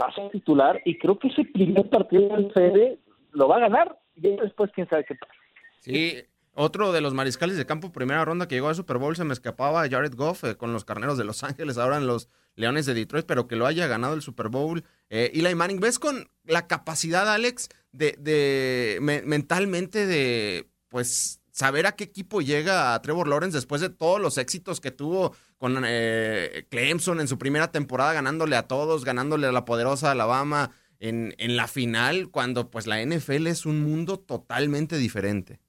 va 0.00 0.06
a 0.06 0.14
ser 0.14 0.30
titular 0.30 0.80
y 0.84 0.98
creo 0.98 1.18
que 1.18 1.28
ese 1.28 1.44
primer 1.44 1.88
partido 1.88 2.28
del 2.36 2.52
CD 2.52 2.98
lo 3.32 3.48
va 3.48 3.56
a 3.56 3.60
ganar 3.60 3.98
y 4.16 4.36
después 4.36 4.70
quién 4.74 4.88
sabe 4.88 5.04
qué 5.04 5.14
pasa. 5.14 5.32
Sí, 5.80 6.16
otro 6.60 6.90
de 6.90 7.00
los 7.00 7.14
mariscales 7.14 7.56
de 7.56 7.66
campo 7.66 7.92
primera 7.92 8.24
ronda 8.24 8.48
que 8.48 8.56
llegó 8.56 8.68
al 8.68 8.74
Super 8.74 8.98
Bowl 8.98 9.14
se 9.14 9.22
me 9.22 9.32
escapaba 9.32 9.88
Jared 9.88 10.14
Goff 10.16 10.42
eh, 10.42 10.56
con 10.56 10.72
los 10.72 10.84
carneros 10.84 11.16
de 11.16 11.22
Los 11.22 11.44
Ángeles, 11.44 11.78
ahora 11.78 11.98
en 11.98 12.08
los 12.08 12.28
Leones 12.56 12.84
de 12.84 12.94
Detroit, 12.94 13.26
pero 13.26 13.46
que 13.46 13.54
lo 13.54 13.64
haya 13.64 13.86
ganado 13.86 14.14
el 14.14 14.22
Super 14.22 14.48
Bowl. 14.48 14.82
Eh, 15.08 15.30
Eli 15.34 15.54
Manning, 15.54 15.78
¿ves 15.78 16.00
con 16.00 16.28
la 16.42 16.66
capacidad, 16.66 17.32
Alex, 17.32 17.68
de, 17.92 18.16
de 18.18 18.98
mentalmente 19.24 20.04
de 20.04 20.68
pues 20.88 21.40
saber 21.52 21.86
a 21.86 21.92
qué 21.92 22.02
equipo 22.02 22.40
llega 22.40 22.92
a 22.92 23.02
Trevor 23.02 23.28
Lawrence 23.28 23.56
después 23.56 23.80
de 23.80 23.90
todos 23.90 24.20
los 24.20 24.36
éxitos 24.36 24.80
que 24.80 24.90
tuvo 24.90 25.36
con 25.58 25.84
eh, 25.86 26.66
Clemson 26.70 27.20
en 27.20 27.28
su 27.28 27.38
primera 27.38 27.70
temporada, 27.70 28.14
ganándole 28.14 28.56
a 28.56 28.66
todos, 28.66 29.04
ganándole 29.04 29.46
a 29.46 29.52
la 29.52 29.64
poderosa 29.64 30.10
Alabama 30.10 30.72
en, 30.98 31.36
en 31.38 31.56
la 31.56 31.68
final, 31.68 32.30
cuando 32.30 32.68
pues 32.68 32.88
la 32.88 33.00
NFL 33.00 33.46
es 33.46 33.64
un 33.64 33.80
mundo 33.80 34.18
totalmente 34.18 34.96
diferente 34.96 35.60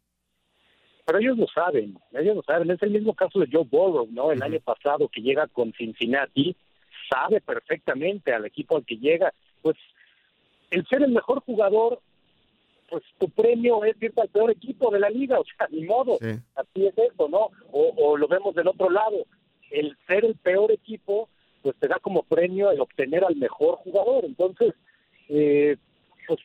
pero 1.09 1.21
ellos 1.21 1.39
lo 1.39 1.47
saben, 1.47 1.97
ellos 2.13 2.35
lo 2.35 2.43
saben. 2.43 2.69
Es 2.69 2.83
el 2.83 2.91
mismo 2.91 3.15
caso 3.15 3.39
de 3.39 3.47
Joe 3.51 3.63
Burrow, 3.63 4.07
¿no? 4.11 4.31
El 4.31 4.43
año 4.43 4.59
pasado 4.59 5.09
que 5.09 5.23
llega 5.23 5.47
con 5.47 5.73
Cincinnati, 5.73 6.55
sabe 7.09 7.41
perfectamente 7.41 8.31
al 8.31 8.45
equipo 8.45 8.77
al 8.77 8.85
que 8.85 8.97
llega. 8.97 9.33
Pues 9.63 9.75
el 10.69 10.85
ser 10.85 11.01
el 11.01 11.09
mejor 11.09 11.39
jugador, 11.39 11.99
pues 12.91 13.01
tu 13.17 13.27
premio 13.27 13.83
es 13.85 13.99
irte 13.99 14.21
al 14.21 14.29
peor 14.29 14.51
equipo 14.51 14.91
de 14.91 14.99
la 14.99 15.09
liga, 15.09 15.39
o 15.39 15.43
sea, 15.45 15.67
ni 15.71 15.81
modo. 15.83 16.19
Así 16.53 16.85
es 16.85 16.95
eso, 16.95 17.27
¿no? 17.27 17.49
O, 17.71 17.91
o 17.97 18.15
lo 18.15 18.27
vemos 18.27 18.53
del 18.53 18.67
otro 18.67 18.91
lado. 18.91 19.25
El 19.71 19.97
ser 20.05 20.25
el 20.25 20.35
peor 20.35 20.71
equipo, 20.71 21.27
pues 21.63 21.75
te 21.77 21.87
da 21.87 21.97
como 21.97 22.21
premio 22.21 22.69
el 22.69 22.81
obtener 22.81 23.25
al 23.25 23.35
mejor 23.35 23.77
jugador. 23.77 24.25
Entonces, 24.25 24.75
eh, 25.27 25.75
pues 26.27 26.39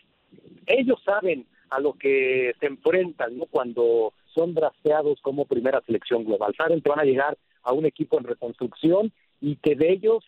ellos 0.64 1.02
saben 1.04 1.44
a 1.68 1.80
lo 1.80 1.92
que 1.92 2.54
se 2.61 2.64
enfrentan, 2.64 3.37
¿no? 3.37 3.44
Cuando 3.44 4.14
son 4.34 4.54
drafteados 4.54 5.20
como 5.20 5.46
primera 5.46 5.80
selección 5.82 6.24
global. 6.24 6.54
Saben 6.56 6.80
que 6.80 6.90
van 6.90 7.00
a 7.00 7.04
llegar 7.04 7.38
a 7.62 7.72
un 7.72 7.86
equipo 7.86 8.18
en 8.18 8.24
reconstrucción 8.24 9.12
y 9.40 9.56
que 9.56 9.74
de 9.74 9.92
ellos 9.92 10.24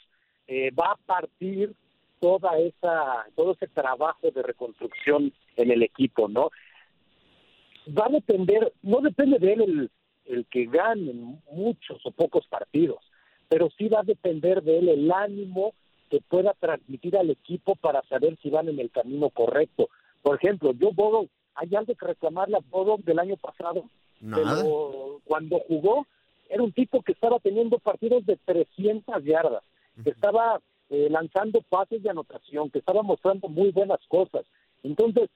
eh, 0.46 0.70
va 0.70 0.92
a 0.92 0.96
partir 0.96 1.74
toda 2.20 2.58
esa 2.58 3.26
todo 3.34 3.52
ese 3.52 3.68
trabajo 3.68 4.30
de 4.30 4.42
reconstrucción 4.42 5.32
en 5.56 5.70
el 5.70 5.82
equipo, 5.82 6.28
¿no? 6.28 6.50
Va 7.88 8.06
a 8.06 8.10
depender, 8.10 8.72
no 8.82 9.00
depende 9.00 9.38
de 9.38 9.52
él 9.52 9.62
el, 9.62 9.90
el 10.24 10.46
que 10.46 10.66
gane 10.66 11.12
muchos 11.52 12.04
o 12.04 12.10
pocos 12.10 12.46
partidos, 12.48 12.98
pero 13.48 13.68
sí 13.76 13.88
va 13.88 14.00
a 14.00 14.04
depender 14.04 14.62
de 14.62 14.78
él 14.78 14.88
el 14.88 15.12
ánimo 15.12 15.74
que 16.10 16.20
pueda 16.20 16.54
transmitir 16.54 17.16
al 17.16 17.30
equipo 17.30 17.76
para 17.76 18.02
saber 18.02 18.36
si 18.42 18.50
van 18.50 18.68
en 18.68 18.78
el 18.78 18.90
camino 18.90 19.30
correcto. 19.30 19.88
Por 20.22 20.36
ejemplo, 20.36 20.72
yo 20.72 20.92
puedo 20.92 21.26
hay 21.56 21.74
algo 21.74 21.94
que 21.94 22.06
reclamarle 22.06 22.56
a 22.56 22.64
Bodo 22.70 22.98
del 22.98 23.18
año 23.18 23.36
pasado. 23.36 23.84
Pero 24.20 25.20
cuando 25.24 25.58
jugó, 25.60 26.06
era 26.48 26.62
un 26.62 26.72
tipo 26.72 27.02
que 27.02 27.12
estaba 27.12 27.38
teniendo 27.38 27.78
partidos 27.78 28.24
de 28.24 28.36
300 28.36 29.24
yardas, 29.24 29.62
que 30.02 30.10
estaba 30.10 30.60
eh, 30.90 31.08
lanzando 31.10 31.60
pases 31.62 32.02
de 32.02 32.10
anotación, 32.10 32.70
que 32.70 32.78
estaba 32.78 33.02
mostrando 33.02 33.48
muy 33.48 33.70
buenas 33.72 34.00
cosas. 34.08 34.46
Entonces, 34.82 35.28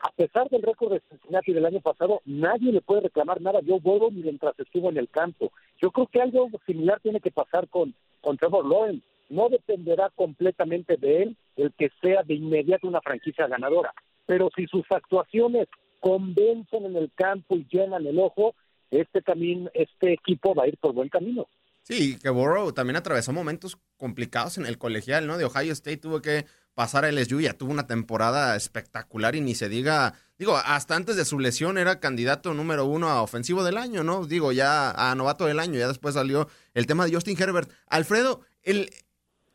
a 0.00 0.10
pesar 0.10 0.48
del 0.48 0.62
récord 0.62 0.92
de 0.92 1.02
Cincinnati 1.08 1.52
del 1.52 1.66
año 1.66 1.80
pasado, 1.80 2.20
nadie 2.24 2.72
le 2.72 2.80
puede 2.80 3.02
reclamar 3.02 3.40
nada 3.40 3.60
Joe 3.66 3.80
Burrow 3.80 4.10
mientras 4.10 4.58
estuvo 4.58 4.90
en 4.90 4.98
el 4.98 5.08
campo. 5.08 5.52
Yo 5.80 5.90
creo 5.90 6.06
que 6.06 6.20
algo 6.20 6.50
similar 6.66 7.00
tiene 7.00 7.20
que 7.20 7.30
pasar 7.30 7.68
con, 7.68 7.94
con 8.20 8.36
Trevor 8.36 8.66
Lawrence. 8.66 9.04
No 9.30 9.48
dependerá 9.48 10.10
completamente 10.10 10.96
de 10.96 11.22
él 11.22 11.36
el 11.56 11.72
que 11.72 11.90
sea 12.02 12.22
de 12.22 12.34
inmediato 12.34 12.86
una 12.86 13.00
franquicia 13.00 13.46
ganadora 13.46 13.94
pero 14.26 14.50
si 14.56 14.66
sus 14.66 14.84
actuaciones 14.90 15.68
convencen 16.00 16.84
en 16.84 16.96
el 16.96 17.10
campo 17.14 17.56
y 17.56 17.66
llenan 17.70 18.06
el 18.06 18.18
ojo, 18.18 18.54
este 18.90 19.22
camino, 19.22 19.70
este 19.74 20.12
equipo 20.12 20.54
va 20.54 20.64
a 20.64 20.68
ir 20.68 20.76
por 20.78 20.92
buen 20.92 21.08
camino. 21.08 21.46
Sí, 21.82 22.18
que 22.18 22.30
Burrow 22.30 22.72
también 22.72 22.96
atravesó 22.96 23.32
momentos 23.32 23.78
complicados 23.98 24.56
en 24.56 24.64
el 24.66 24.78
colegial, 24.78 25.26
¿no? 25.26 25.36
De 25.36 25.44
Ohio 25.44 25.72
State 25.72 25.98
tuvo 25.98 26.22
que 26.22 26.46
pasar 26.74 27.04
a 27.04 27.12
LSU, 27.12 27.40
ya 27.40 27.52
tuvo 27.52 27.72
una 27.72 27.86
temporada 27.86 28.56
espectacular 28.56 29.36
y 29.36 29.40
ni 29.40 29.54
se 29.54 29.68
diga, 29.68 30.14
digo, 30.38 30.56
hasta 30.56 30.96
antes 30.96 31.16
de 31.16 31.24
su 31.24 31.38
lesión 31.38 31.76
era 31.76 32.00
candidato 32.00 32.54
número 32.54 32.86
uno 32.86 33.08
a 33.08 33.22
ofensivo 33.22 33.62
del 33.64 33.76
año, 33.76 34.02
¿no? 34.02 34.26
Digo, 34.26 34.50
ya 34.52 34.90
a 34.90 35.14
novato 35.14 35.44
del 35.44 35.60
año, 35.60 35.78
ya 35.78 35.88
después 35.88 36.14
salió 36.14 36.48
el 36.72 36.86
tema 36.86 37.04
de 37.04 37.14
Justin 37.14 37.40
Herbert. 37.40 37.70
Alfredo, 37.86 38.40
el, 38.62 38.90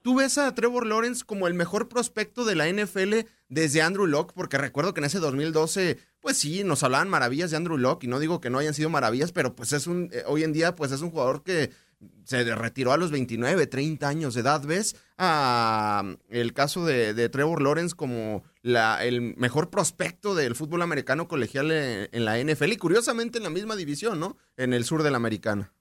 ¿Tú 0.01 0.15
ves 0.15 0.37
a 0.37 0.53
Trevor 0.55 0.85
Lawrence 0.85 1.25
como 1.25 1.47
el 1.47 1.53
mejor 1.53 1.89
prospecto 1.89 2.45
de 2.45 2.55
la 2.55 2.71
NFL 2.71 3.27
desde 3.49 3.81
Andrew 3.81 4.07
Locke? 4.07 4.33
Porque 4.33 4.57
recuerdo 4.57 4.93
que 4.93 5.01
en 5.01 5.05
ese 5.05 5.19
2012, 5.19 5.97
pues 6.21 6.37
sí, 6.37 6.63
nos 6.63 6.83
hablaban 6.83 7.09
maravillas 7.09 7.51
de 7.51 7.57
Andrew 7.57 7.77
Locke 7.77 8.05
y 8.05 8.07
no 8.07 8.19
digo 8.19 8.39
que 8.39 8.49
no 8.49 8.59
hayan 8.59 8.73
sido 8.73 8.89
maravillas, 8.89 9.31
pero 9.31 9.55
pues 9.55 9.73
es 9.73 9.87
un, 9.87 10.09
eh, 10.13 10.23
hoy 10.25 10.43
en 10.43 10.53
día, 10.53 10.75
pues 10.75 10.91
es 10.91 11.01
un 11.01 11.11
jugador 11.11 11.43
que 11.43 11.71
se 12.23 12.55
retiró 12.55 12.93
a 12.93 12.97
los 12.97 13.11
29, 13.11 13.67
30 13.67 14.07
años 14.07 14.33
de 14.33 14.41
edad. 14.41 14.61
¿Ves 14.65 14.95
a 15.17 16.15
el 16.29 16.53
caso 16.53 16.85
de, 16.85 17.27
Trevor 17.29 17.61
Lawrence 17.61 17.95
como 17.95 18.43
la, 18.61 19.03
el 19.03 19.35
mejor 19.35 19.69
prospecto 19.69 20.33
del 20.35 20.55
fútbol 20.55 20.81
americano 20.81 21.27
colegial 21.27 21.71
en, 21.71 22.07
en 22.11 22.25
la 22.25 22.37
NFL 22.41 22.71
y 22.71 22.77
curiosamente 22.77 23.37
en 23.37 23.43
la 23.43 23.49
misma 23.49 23.75
división, 23.75 24.19
¿no? 24.19 24.37
En 24.55 24.73
el 24.73 24.85
sur 24.85 25.03
de 25.03 25.11
la 25.11 25.17
americana. 25.17 25.73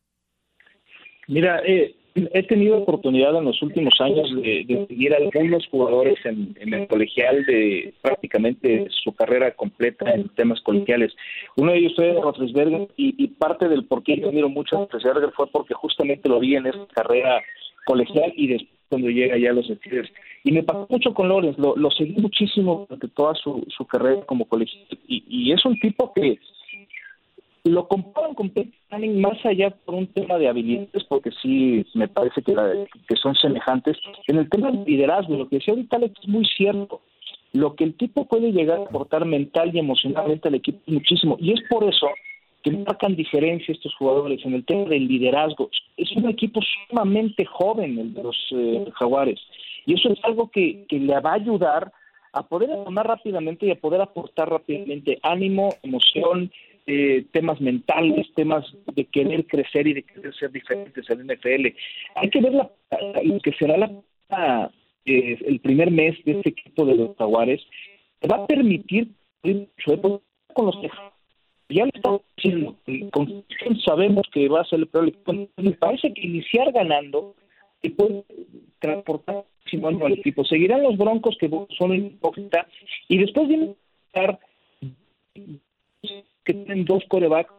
Mira, 1.29 1.61
eh, 1.65 1.95
he 2.15 2.43
tenido 2.45 2.79
oportunidad 2.79 3.37
en 3.37 3.45
los 3.45 3.63
últimos 3.63 3.95
años 4.01 4.31
de, 4.43 4.87
seguir 4.89 5.15
a 5.15 5.19
algunos 5.19 5.67
jugadores 5.69 6.19
en, 6.25 6.55
el 6.61 6.87
colegial 6.89 7.45
de 7.45 7.95
prácticamente 8.03 8.87
su 8.91 9.13
carrera 9.13 9.53
completa 9.53 10.11
en 10.11 10.29
temas 10.31 10.61
colegiales. 10.63 11.15
Uno 11.57 11.73
de 11.73 11.79
ellos 11.79 11.93
fue 11.97 12.13
Roethlisberger 12.13 12.89
y, 12.97 13.27
parte 13.29 13.69
del 13.69 13.85
por 13.85 14.03
qué 14.03 14.17
yo 14.17 14.29
admiro 14.29 14.49
mucho 14.49 14.77
a 14.77 14.79
Roethlisberger 14.81 15.33
fue 15.33 15.47
porque 15.49 15.75
justamente 15.75 16.29
lo 16.29 16.41
vi 16.41 16.57
en 16.57 16.67
esa 16.67 16.87
carrera 16.93 17.41
colegial 17.85 18.33
y 18.37 18.49
después 18.49 18.79
cuando 18.89 19.09
llega 19.11 19.37
ya 19.37 19.51
a 19.51 19.53
los 19.53 19.67
Steelers. 19.67 20.11
Y 20.45 20.53
me 20.53 20.63
pasó 20.63 20.87
mucho 20.89 21.13
con 21.13 21.29
Lorenz, 21.29 21.59
lo, 21.59 21.91
seguí 21.91 22.15
muchísimo 22.21 22.87
durante 22.89 23.09
toda 23.09 23.35
su, 23.35 23.63
su 23.69 23.85
carrera 23.87 24.23
como 24.23 24.47
colegial 24.47 24.87
y, 25.07 25.25
y 25.29 25.53
es 25.53 25.63
un 25.67 25.79
tipo 25.79 26.13
que 26.15 26.39
lo 27.69 27.89
comparan 27.89 28.35
con 28.35 28.51
Peyton 28.51 28.75
Manning 28.91 29.21
más 29.21 29.45
allá 29.45 29.71
por 29.71 29.95
un 29.95 30.07
tema 30.09 30.39
de 30.39 30.49
habilidades, 30.49 31.05
porque 31.09 31.31
sí 31.43 31.85
me 31.95 32.09
parece 32.09 32.43
que, 32.43 32.55
que 33.07 33.17
son 33.17 33.35
semejantes. 33.35 33.97
En 34.27 34.39
el 34.39 34.49
tema 34.49 34.71
del 34.71 34.85
liderazgo, 34.85 35.37
lo 35.37 35.49
que 35.49 35.57
decía 35.57 35.75
ahorita 35.75 35.99
es 35.99 36.29
muy 36.29 36.45
cierto. 36.45 37.01
Lo 37.53 37.75
que 37.75 37.85
el 37.85 37.95
tipo 37.95 38.27
puede 38.27 38.53
llegar 38.53 38.81
a 38.81 38.83
aportar 38.83 39.25
mental 39.25 39.75
y 39.75 39.79
emocionalmente 39.79 40.49
al 40.49 40.57
equipo 40.57 40.81
es 40.87 40.93
muchísimo. 40.93 41.37
Y 41.41 41.53
es 41.53 41.61
por 41.69 41.85
eso 41.85 42.09
que 42.63 42.71
marcan 42.73 43.17
diferencia 43.17 43.73
estos 43.73 43.95
jugadores 43.95 44.45
en 44.45 44.55
el 44.55 44.65
tema 44.65 44.85
del 44.85 45.07
liderazgo. 45.07 45.71
Es 45.97 46.11
un 46.13 46.29
equipo 46.29 46.61
sumamente 46.89 47.45
joven 47.45 47.99
el 47.99 48.15
de 48.15 48.23
los 48.23 48.37
eh, 48.51 48.85
Jaguares. 48.95 49.41
Y 49.87 49.95
eso 49.95 50.13
es 50.13 50.19
algo 50.25 50.51
que, 50.51 50.85
que 50.89 50.99
le 50.99 51.19
va 51.21 51.31
a 51.31 51.35
ayudar 51.35 51.93
a 52.33 52.43
poder 52.47 52.71
tomar 52.85 53.07
rápidamente 53.07 53.67
y 53.67 53.71
a 53.71 53.81
poder 53.81 54.01
aportar 54.01 54.51
rápidamente 54.51 55.19
ánimo, 55.23 55.75
emoción, 55.83 56.51
eh, 56.91 57.27
temas 57.33 57.61
mentales, 57.61 58.27
temas 58.35 58.65
de 58.95 59.05
querer 59.05 59.47
crecer 59.47 59.87
y 59.87 59.93
de 59.93 60.03
querer 60.05 60.35
ser 60.35 60.51
diferentes 60.51 61.05
en 61.11 61.27
NFL. 61.27 61.67
Hay 62.15 62.31
que 62.31 62.41
ver 62.41 62.55
la, 62.55 62.71
lo 63.23 63.39
que 63.41 63.53
será 63.53 63.77
la, 63.77 64.71
eh, 65.05 65.39
el 65.45 65.61
primer 65.61 65.91
mes 65.91 66.17
de 66.25 66.33
este 66.33 66.49
equipo 66.49 66.87
de 66.87 66.97
los 66.97 67.15
Jaguares. 67.19 67.61
Va 68.25 68.37
a 68.37 68.47
permitir 68.47 69.09
con 69.43 70.65
los 70.65 70.77
ya 71.69 71.85
le 71.85 71.91
estamos 71.95 72.23
diciendo, 72.35 72.75
con 73.13 73.45
sabemos 73.85 74.27
que 74.33 74.49
va 74.49 74.63
a 74.63 74.65
ser 74.65 74.79
el 74.79 74.87
peor 74.87 75.09
equipo. 75.09 75.35
Me 75.59 75.73
parece 75.73 76.15
que 76.15 76.27
iniciar 76.27 76.73
ganando 76.73 77.35
y 77.83 77.91
puede 77.91 78.25
transportar 78.79 79.45
al 79.71 80.13
equipo. 80.13 80.43
Seguirán 80.47 80.83
los 80.83 80.97
Broncos 80.97 81.37
que 81.39 81.51
son 81.77 81.95
hipócritas 81.95 82.67
y 83.09 83.19
después 83.19 83.47
viene 83.49 83.75
a 84.15 84.21
estar 84.21 84.41
que 86.49 86.55
tienen 86.55 86.87
dos 86.87 87.05
corebacks 87.09 87.53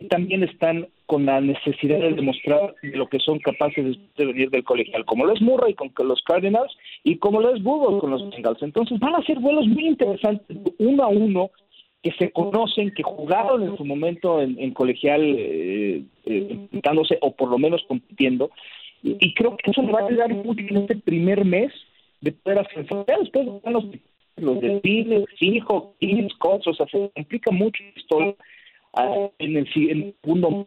y 0.00 0.08
también 0.08 0.42
están 0.42 0.88
con 1.06 1.26
la 1.26 1.40
necesidad 1.40 2.00
de 2.00 2.14
demostrar 2.14 2.74
lo 2.82 3.06
que 3.06 3.20
son 3.20 3.38
capaces 3.38 3.96
de 4.16 4.26
venir 4.26 4.50
del 4.50 4.64
colegial, 4.64 5.04
como 5.04 5.24
lo 5.24 5.32
es 5.32 5.40
Murray 5.40 5.74
con 5.74 6.08
los 6.08 6.20
Cardinals 6.22 6.76
y 7.04 7.18
como 7.18 7.40
lo 7.40 7.54
es 7.54 7.62
Google 7.62 8.00
con 8.00 8.10
los 8.10 8.28
Bengals. 8.30 8.60
Entonces 8.62 8.98
van 8.98 9.14
a 9.14 9.22
ser 9.22 9.38
vuelos 9.38 9.68
muy 9.68 9.86
interesantes, 9.86 10.56
uno 10.78 11.04
a 11.04 11.08
uno, 11.08 11.50
que 12.02 12.10
se 12.18 12.32
conocen, 12.32 12.92
que 12.94 13.04
jugaron 13.04 13.62
en 13.62 13.76
su 13.76 13.84
momento 13.84 14.42
en, 14.42 14.72
colegial, 14.72 15.22
eh, 15.22 16.02
eh 16.26 16.68
o 17.20 17.36
por 17.36 17.48
lo 17.48 17.58
menos 17.58 17.84
compitiendo, 17.86 18.50
y, 19.04 19.34
creo 19.34 19.56
que 19.56 19.70
eso 19.70 19.82
le 19.82 19.92
va 19.92 20.00
a 20.00 20.06
ayudar 20.06 20.34
mucho 20.34 20.64
en 20.68 20.76
este 20.78 20.96
primer 20.96 21.44
mes 21.44 21.72
de 22.20 22.32
poder 22.32 22.60
hacer. 22.60 22.86
Después 22.86 23.62
van 23.62 23.72
los 23.72 23.84
los 24.36 24.60
desfiles, 24.60 25.24
hijos, 25.40 25.84
hijos, 26.00 26.32
cosas, 26.38 26.68
o 26.68 26.74
sea, 26.74 26.86
se 26.86 27.10
complica 27.14 27.50
mucho 27.50 27.82
esto 27.96 28.36
ah, 28.94 29.28
en 29.38 29.56
el, 29.56 29.72
segundo 29.72 30.66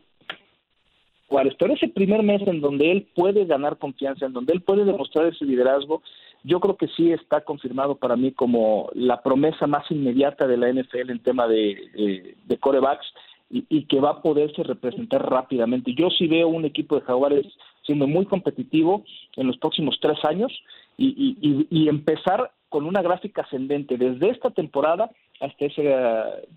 Juárez. 1.28 1.56
Pero 1.58 1.74
ese 1.74 1.88
primer 1.88 2.24
mes 2.24 2.42
en 2.48 2.62
donde 2.62 2.92
él 2.92 3.08
puede 3.16 3.46
ganar 3.46 3.78
confianza, 3.78 4.26
en 4.26 4.34
donde 4.34 4.54
él 4.54 4.62
puede 4.62 4.86
demostrar 4.86 5.28
ese 5.28 5.46
liderazgo, 5.46 6.02
yo 6.44 6.60
creo 6.60 6.78
que 6.78 6.88
sí 6.90 7.12
está 7.12 7.42
confirmado 7.42 7.96
para 7.96 8.16
mí 8.16 8.32
como 8.32 8.90
la 8.94 9.24
promesa 9.24 9.66
más 9.66 9.90
inmediata 9.90 10.46
de 10.48 10.58
la 10.58 10.72
NFL 10.72 11.10
en 11.10 11.24
tema 11.24 11.48
de, 11.48 12.36
de, 12.46 12.58
corebacks 12.60 13.08
y, 13.50 13.86
que 13.86 14.00
va 14.00 14.12
a 14.12 14.22
poderse 14.22 14.62
representar 14.62 15.28
rápidamente. 15.28 15.96
Yo 15.96 16.12
sí 16.12 16.28
veo 16.28 16.48
un 16.48 16.66
equipo 16.66 16.96
de 16.96 17.06
Jaguares 17.06 17.48
siendo 17.82 18.06
muy 18.06 18.26
competitivo 18.26 19.04
en 19.36 19.48
los 19.48 19.58
próximos 19.58 19.98
tres 20.00 20.24
años 20.24 20.52
y, 20.98 21.66
y 21.72 21.90
empezar 21.90 22.52
con 22.70 22.86
una 22.86 23.02
gráfica 23.02 23.42
ascendente 23.42 23.98
desde 23.98 24.30
esta 24.30 24.52
temporada 24.52 25.10
hasta 25.40 25.66
esa 25.66 25.82
eh, 25.82 26.48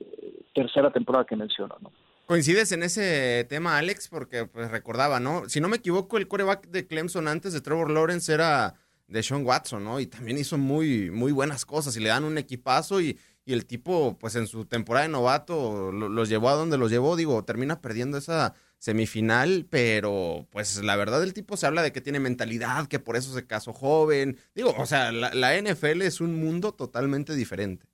tercera 0.55 0.91
temporada 0.91 1.25
que 1.25 1.37
menciono. 1.37 1.77
¿no? 1.81 1.93
Coincides 2.27 2.73
en 2.73 2.83
ese 2.83 3.47
tema, 3.49 3.79
Alex, 3.79 4.09
porque 4.09 4.45
pues 4.47 4.71
recordaba, 4.71 5.19
¿no? 5.21 5.49
Si 5.49 5.61
no 5.61 5.69
me 5.69 5.79
equivoco, 5.79 6.19
el 6.19 6.29
coreback 6.29 6.69
de 6.69 6.87
Clemson 6.87 7.27
antes 7.27 7.53
de 7.53 7.61
Trevor 7.61 7.91
Lawrence 7.91 8.33
era 8.33 8.75
de 9.07 9.23
Sean 9.23 9.47
Watson, 9.47 9.83
¿no? 9.83 9.99
Y 9.99 10.07
también 10.07 10.37
hizo 10.37 10.59
muy, 10.59 11.11
muy 11.11 11.33
buenas 11.33 11.65
cosas 11.65 11.97
y 11.97 12.01
le 12.01 12.11
dan 12.11 12.25
un 12.25 12.37
equipazo 12.37 13.01
y, 13.01 13.19
y 13.47 13.55
el 13.55 13.65
tipo, 13.65 14.19
pues 14.19 14.37
en 14.37 14.47
su 14.47 14.67
temporada 14.67 15.07
de 15.07 15.13
novato, 15.13 15.91
los 15.91 16.29
llevó 16.29 16.51
a 16.51 16.55
donde 16.55 16.77
los 16.77 16.91
llevó, 16.91 17.17
digo, 17.17 17.43
termina 17.45 17.81
perdiendo 17.81 18.19
esa 18.19 18.55
semifinal, 18.79 19.67
pero 19.69 20.47
pues 20.51 20.83
la 20.83 20.97
verdad 20.97 21.23
el 21.23 21.35
tipo 21.35 21.57
se 21.57 21.67
habla 21.67 21.83
de 21.83 21.93
que 21.93 22.01
tiene 22.01 22.21
mentalidad, 22.21 22.87
que 22.87 22.99
por 22.99 23.17
eso 23.17 23.33
se 23.35 23.47
casó 23.47 23.73
joven. 23.73 24.39
Digo, 24.55 24.75
o 24.79 24.87
sea, 24.87 25.13
la, 25.13 25.35
la 25.35 25.61
NFL 25.61 26.03
es 26.03 26.21
un 26.21 26.41
mundo 26.41 26.73
totalmente 26.73 27.35
diferente 27.35 27.87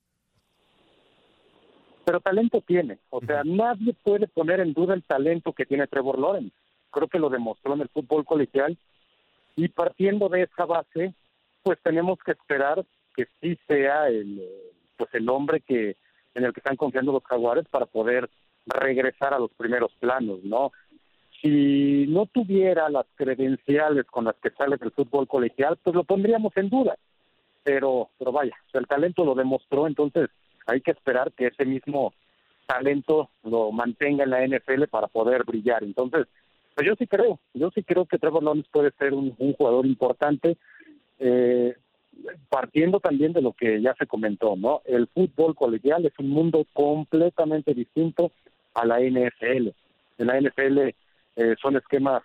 pero 2.05 2.21
talento 2.21 2.61
tiene. 2.61 2.99
O 3.11 3.21
sea, 3.21 3.43
nadie 3.45 3.95
puede 4.03 4.29
poner 4.29 4.61
en 4.61 4.75
duda 4.75 4.95
el 4.95 5.03
talento 5.03 5.53
que 5.53 5.67
tiene 5.67 5.87
Trevor 5.87 6.19
Lawrence. 6.19 6.55
Creo 6.91 7.09
que 7.09 7.19
lo 7.19 7.31
demostró 7.31 7.75
en 7.75 7.81
el 7.81 7.89
fútbol 7.89 8.25
colegial. 8.25 8.77
Y 9.57 9.69
partiendo 9.69 10.29
de 10.29 10.43
esa 10.43 10.67
base, 10.67 11.15
pues 11.63 11.79
tenemos 11.83 12.19
que 12.25 12.33
esperar 12.33 12.85
que 13.17 13.27
sí 13.41 13.59
sea 13.67 14.09
el, 14.09 14.43
pues 14.97 15.09
el 15.15 15.29
hombre 15.29 15.61
que 15.61 15.97
en 16.35 16.45
el 16.45 16.53
que 16.53 16.61
están 16.61 16.77
confiando 16.77 17.13
los 17.13 17.25
jaguares 17.25 17.67
para 17.69 17.87
poder 17.87 18.29
regresar 18.67 19.35
a 19.35 19.39
los 19.39 19.51
primeros 19.53 19.93
planos, 20.01 20.43
¿no? 20.45 20.73
Si 21.43 22.07
no 22.09 22.27
tuviera 22.27 22.89
las 22.89 23.07
credenciales 23.17 24.07
con 24.07 24.25
las 24.25 24.37
que 24.37 24.51
sale 24.51 24.77
del 24.77 24.93
fútbol 24.93 25.29
colegial, 25.29 25.79
pues 25.83 25.95
lo 25.95 26.05
pondríamos 26.05 26.57
en 26.57 26.71
duda. 26.71 26.97
Pero, 27.63 28.11
pero 28.19 28.33
vaya, 28.33 28.55
el 28.73 28.87
talento 28.87 29.25
lo 29.25 29.35
demostró, 29.35 29.87
entonces 29.87 30.31
hay 30.67 30.81
que 30.81 30.93
esperar 30.93 31.33
que 31.33 31.49
ese 31.49 31.65
mismo 31.65 32.15
talento 32.67 33.31
lo 33.43 33.73
mantenga 33.73 34.25
en 34.25 34.31
la 34.31 34.47
NFL 34.47 34.85
para 34.91 35.09
poder 35.09 35.45
brillar. 35.45 35.83
Entonces, 35.83 36.27
pues 36.75 36.87
yo 36.87 36.95
sí 36.97 37.07
creo, 37.07 37.39
yo 37.53 37.71
sí 37.71 37.83
creo 37.83 38.07
que 38.07 38.19
Trevor 38.19 38.43
Lawrence 38.43 38.69
puede 38.73 38.91
ser 38.93 39.15
un, 39.15 39.35
jugador 39.37 39.87
importante, 39.87 40.57
eh, 41.19 41.75
partiendo 42.49 43.01
también 43.01 43.33
de 43.33 43.43
lo 43.43 43.53
que 43.53 43.81
ya 43.81 43.95
se 43.99 44.07
comentó, 44.07 44.57
¿no? 44.57 44.83
El 44.85 45.09
fútbol 45.09 45.55
colegial 45.55 46.05
es 46.07 46.13
un 46.19 46.31
mundo 46.31 46.67
completamente 46.73 47.75
distinto 47.75 48.33
a 48.75 48.85
la 48.85 49.01
NFL. 49.01 49.69
En 50.19 50.27
la 50.27 50.41
NFL 50.41 50.79
eh, 51.37 51.55
son 51.61 51.77
esquemas 51.77 52.23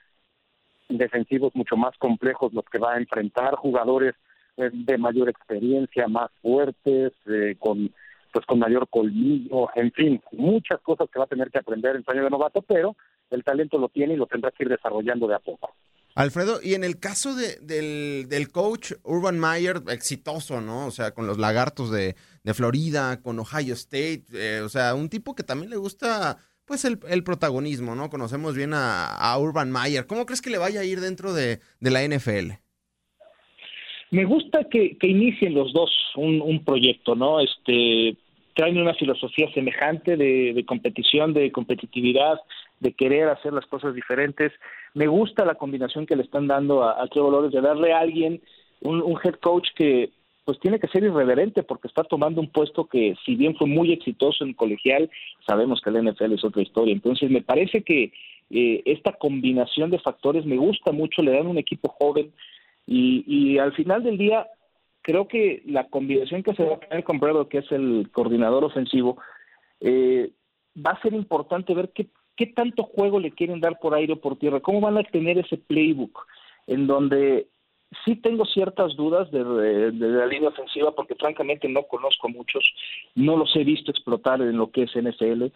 defensivos 0.88 1.56
mucho 1.56 1.78
más 1.78 1.98
complejos 1.98 2.54
los 2.54 2.66
que 2.66 2.80
va 2.80 2.94
a 2.94 2.98
enfrentar 2.98 3.56
jugadores 3.56 4.16
eh, 4.58 4.70
de 4.74 4.98
mayor 4.98 5.30
experiencia, 5.30 6.08
más 6.08 6.32
fuertes, 6.42 7.14
con 7.60 7.92
pues 8.32 8.46
con 8.46 8.60
mayor 8.60 8.88
colmillo, 8.90 9.70
en 9.76 9.92
fin, 9.92 10.22
muchas 10.34 10.80
cosas 10.82 11.10
que 11.10 11.18
va 11.18 11.26
a 11.26 11.30
tener 11.30 11.50
que 11.50 11.60
aprender 11.60 11.96
en 11.96 12.04
su 12.04 12.12
año 12.12 12.24
de 12.24 12.30
novato, 12.30 12.62
pero 12.62 12.96
el 13.32 13.44
talento 13.44 13.78
lo 13.78 13.90
tiene 13.90 14.14
y 14.14 14.18
lo 14.18 14.28
tendrá 14.28 14.52
que 14.52 14.64
ir 14.64 14.70
desarrollando 14.70 15.28
de 15.28 15.36
a 15.36 15.40
poco. 15.40 15.72
Alfredo, 16.16 16.60
y 16.64 16.74
en 16.74 16.84
el 16.84 17.00
caso 17.00 17.36
de, 17.36 17.58
del, 17.62 18.28
del, 18.28 18.52
coach 18.52 18.94
Urban 19.04 19.40
Meyer, 19.40 19.82
exitoso, 19.90 20.60
¿no? 20.60 20.88
O 20.88 20.92
sea, 20.92 21.12
con 21.12 21.28
los 21.28 21.38
lagartos 21.38 21.92
de, 21.92 22.16
de 22.44 22.54
Florida, 22.54 23.22
con 23.22 23.40
Ohio 23.40 23.74
State, 23.74 24.24
eh, 24.34 24.62
o 24.62 24.70
sea, 24.70 24.96
un 24.96 25.10
tipo 25.10 25.36
que 25.36 25.44
también 25.44 25.70
le 25.70 25.78
gusta, 25.78 26.38
pues, 26.66 26.84
el, 26.84 27.00
el 27.10 27.24
protagonismo, 27.24 27.96
¿no? 27.96 28.10
Conocemos 28.10 28.56
bien 28.56 28.74
a, 28.74 29.08
a, 29.08 29.38
Urban 29.40 29.72
Meyer. 29.72 30.08
¿Cómo 30.08 30.26
crees 30.26 30.42
que 30.42 30.50
le 30.50 30.58
vaya 30.58 30.82
a 30.82 30.86
ir 30.86 31.00
dentro 31.00 31.34
de, 31.34 31.60
de 31.80 31.92
la 31.92 32.04
NFL? 32.04 32.54
Me 34.12 34.26
gusta 34.26 34.66
que, 34.70 34.98
que 34.98 35.08
inicien 35.08 35.54
los 35.54 35.72
dos 35.72 35.92
un, 36.16 36.42
un 36.42 36.66
proyecto, 36.66 37.16
¿no? 37.16 37.40
Este, 37.40 38.18
traen 38.56 38.78
una 38.78 38.94
filosofía 38.96 39.50
semejante 39.54 40.18
de, 40.18 40.54
de, 40.54 40.66
competición, 40.66 41.34
de 41.34 41.52
competitividad, 41.52 42.40
de 42.80 42.94
querer 42.94 43.30
hacer 43.30 43.54
las 43.54 43.66
cosas 43.68 43.94
diferentes. 43.94 44.52
Me 44.94 45.08
gusta 45.08 45.46
la 45.46 45.56
combinación 45.56 46.06
que 46.06 46.16
le 46.16 46.24
están 46.24 46.48
dando 46.48 46.84
a, 46.84 47.02
a 47.02 47.08
Trevor 47.08 47.50
de 47.50 47.62
darle 47.62 47.94
a 47.94 48.00
alguien 48.00 48.42
un, 48.82 49.18
head 49.24 49.36
coach 49.36 49.68
que 49.76 50.12
pues 50.46 50.60
tiene 50.60 50.80
que 50.80 50.88
ser 50.88 51.04
irreverente 51.04 51.62
porque 51.62 51.88
está 51.88 52.04
tomando 52.04 52.42
un 52.42 52.52
puesto 52.52 52.86
que 52.86 53.16
si 53.24 53.36
bien 53.36 53.56
fue 53.56 53.68
muy 53.68 53.92
exitoso 53.92 54.44
en 54.44 54.54
colegial, 54.54 55.10
sabemos 55.46 55.80
que 55.82 55.92
el 55.92 56.04
NFL 56.04 56.34
es 56.34 56.44
otra 56.44 56.64
historia. 56.64 56.94
Entonces 56.94 57.30
me 57.30 57.42
parece 57.42 57.84
que 57.84 58.12
eh, 58.50 58.82
esta 58.86 59.14
combinación 59.14 59.92
de 59.92 60.00
factores 60.00 60.46
me 60.46 60.58
gusta 60.58 60.92
mucho, 60.92 61.22
le 61.22 61.34
dan 61.34 61.46
un 61.46 61.60
equipo 61.60 61.90
joven, 61.90 62.32
y, 62.92 63.60
al 63.60 63.72
final 63.74 64.02
del 64.02 64.18
día, 64.18 64.48
creo 65.04 65.28
que 65.28 65.62
la 65.68 65.88
combinación 65.90 66.42
que 66.42 66.56
se 66.56 66.64
va 66.64 66.76
a 66.76 66.80
tener 66.80 67.04
con 67.04 67.20
que 67.48 67.60
es 67.60 67.72
el 67.72 68.10
coordinador 68.12 68.64
ofensivo, 68.64 69.20
eh, 69.80 70.32
va 70.76 70.92
a 70.94 71.02
ser 71.04 71.14
importante 71.14 71.76
ver 71.76 71.92
qué, 71.94 72.08
qué 72.40 72.46
tanto 72.46 72.84
juego 72.84 73.20
le 73.20 73.32
quieren 73.32 73.60
dar 73.60 73.78
por 73.80 73.94
aire 73.94 74.14
o 74.14 74.22
por 74.22 74.38
tierra, 74.38 74.62
cómo 74.62 74.80
van 74.80 74.98
a 74.98 75.04
tener 75.04 75.38
ese 75.38 75.58
playbook, 75.58 76.26
en 76.68 76.88
donde 76.88 77.48
sí 78.06 78.16
tengo 78.16 78.46
ciertas 78.46 78.96
dudas 78.96 79.30
de, 79.30 79.44
la 79.92 80.26
línea 80.26 80.48
ofensiva 80.48 80.96
porque 80.96 81.16
francamente 81.16 81.68
no 81.68 81.84
conozco 81.84 82.28
a 82.28 82.32
muchos, 82.32 82.64
no 83.14 83.36
los 83.36 83.54
he 83.58 83.66
visto 83.66 83.92
explotar 83.92 84.42
en 84.42 84.56
lo 84.56 84.72
que 84.72 84.84
es 84.84 84.92
NFL 84.96 85.48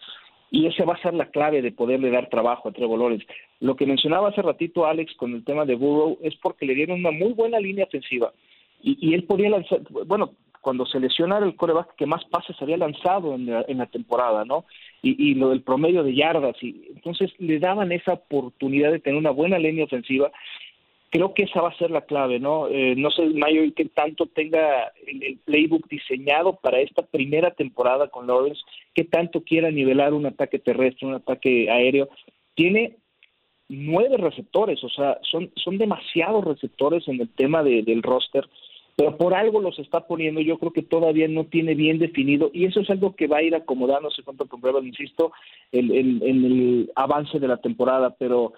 y 0.51 0.67
esa 0.67 0.83
va 0.83 0.95
a 0.95 1.01
ser 1.01 1.13
la 1.13 1.31
clave 1.31 1.61
de 1.61 1.71
poderle 1.71 2.11
dar 2.11 2.29
trabajo 2.29 2.67
a 2.67 2.73
Trevor 2.73 2.99
Lawrence. 2.99 3.25
Lo 3.61 3.77
que 3.77 3.85
mencionaba 3.85 4.27
hace 4.27 4.41
ratito 4.41 4.85
Alex 4.85 5.15
con 5.15 5.33
el 5.33 5.45
tema 5.45 5.63
de 5.63 5.75
Burrow 5.75 6.17
es 6.21 6.35
porque 6.35 6.65
le 6.65 6.75
dieron 6.75 6.99
una 6.99 7.11
muy 7.11 7.31
buena 7.31 7.61
línea 7.61 7.85
ofensiva 7.85 8.33
y, 8.81 8.97
y 8.99 9.13
él 9.13 9.23
podía 9.23 9.49
lanzar, 9.49 9.79
bueno, 10.05 10.33
cuando 10.63 10.85
se 10.85 10.99
lesionara 10.99 11.45
el 11.45 11.57
coreback 11.57 11.95
que 11.95 12.05
más 12.05 12.23
pases 12.25 12.55
había 12.61 12.77
lanzado 12.77 13.35
en 13.35 13.47
la, 13.47 13.65
en 13.67 13.79
la 13.79 13.85
temporada, 13.85 14.45
¿no? 14.45 14.65
Y, 15.01 15.35
lo 15.35 15.49
del 15.49 15.61
promedio 15.61 16.01
de 16.01 16.15
yardas, 16.15 16.55
y 16.63 16.87
entonces 16.95 17.29
le 17.37 17.59
daban 17.59 17.91
esa 17.91 18.13
oportunidad 18.13 18.89
de 18.89 18.99
tener 18.99 19.19
una 19.19 19.31
buena 19.31 19.59
línea 19.59 19.83
ofensiva 19.83 20.31
creo 21.09 21.33
que 21.35 21.43
esa 21.43 21.61
va 21.61 21.69
a 21.69 21.77
ser 21.77 21.91
la 21.91 22.05
clave, 22.05 22.39
¿no? 22.39 22.67
Eh, 22.69 22.95
no 22.97 23.11
sé, 23.11 23.23
Mayo, 23.25 23.61
que 23.75 23.85
tanto 23.85 24.25
tenga 24.25 24.91
el, 25.05 25.37
playbook 25.45 25.87
diseñado 25.87 26.55
para 26.55 26.79
esta 26.79 27.03
primera 27.03 27.51
temporada 27.51 28.07
con 28.07 28.25
Lawrence, 28.25 28.61
que 28.95 29.03
tanto 29.03 29.43
quiera 29.43 29.69
nivelar 29.69 30.13
un 30.13 30.25
ataque 30.25 30.57
terrestre, 30.57 31.07
un 31.07 31.13
ataque 31.13 31.69
aéreo. 31.69 32.09
Tiene 32.55 32.95
nueve 33.69 34.17
receptores, 34.17 34.83
o 34.83 34.89
sea, 34.89 35.19
son, 35.21 35.51
son 35.55 35.77
demasiados 35.77 36.45
receptores 36.45 37.07
en 37.07 37.21
el 37.21 37.29
tema 37.29 37.61
de, 37.61 37.83
del 37.83 38.01
roster, 38.01 38.49
pero 38.95 39.17
por 39.17 39.33
algo 39.33 39.59
los 39.61 39.79
está 39.79 40.07
poniendo, 40.07 40.41
yo 40.41 40.57
creo 40.59 40.71
que 40.71 40.83
todavía 40.83 41.27
no 41.27 41.45
tiene 41.45 41.75
bien 41.75 41.99
definido, 41.99 42.51
y 42.53 42.65
eso 42.65 42.81
es 42.81 42.89
algo 42.89 43.15
que 43.15 43.27
va 43.27 43.37
a 43.37 43.43
ir 43.43 43.55
acomodándose 43.55 44.23
con 44.23 44.37
prueba, 44.37 44.79
insisto, 44.81 45.31
en 45.71 45.91
el, 45.91 46.23
el, 46.23 46.45
el 46.45 46.91
avance 46.95 47.39
de 47.39 47.47
la 47.47 47.57
temporada, 47.57 48.15
pero 48.17 48.53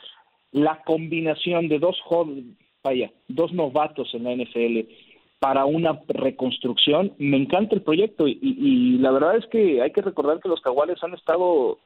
la 0.51 0.81
combinación 0.83 1.67
de 1.67 1.79
dos 1.79 1.99
jóvenes, 2.01 2.45
vaya, 2.83 3.11
dos 3.27 3.53
novatos 3.53 4.13
en 4.13 4.23
la 4.23 4.35
NFL 4.35 4.89
para 5.45 5.65
una 5.65 6.01
reconstrucción, 6.07 7.13
me 7.19 7.37
encanta 7.37 7.75
el 7.75 7.83
proyecto 7.83 8.27
y, 8.27 8.39
y, 8.41 8.97
la 8.97 9.11
verdad 9.11 9.37
es 9.37 9.45
que 9.45 9.79
hay 9.79 9.91
que 9.91 10.01
recordar 10.01 10.39
que 10.39 10.49
los 10.49 10.59
Jaguares 10.61 10.97
han 11.03 11.13
estado 11.13 11.77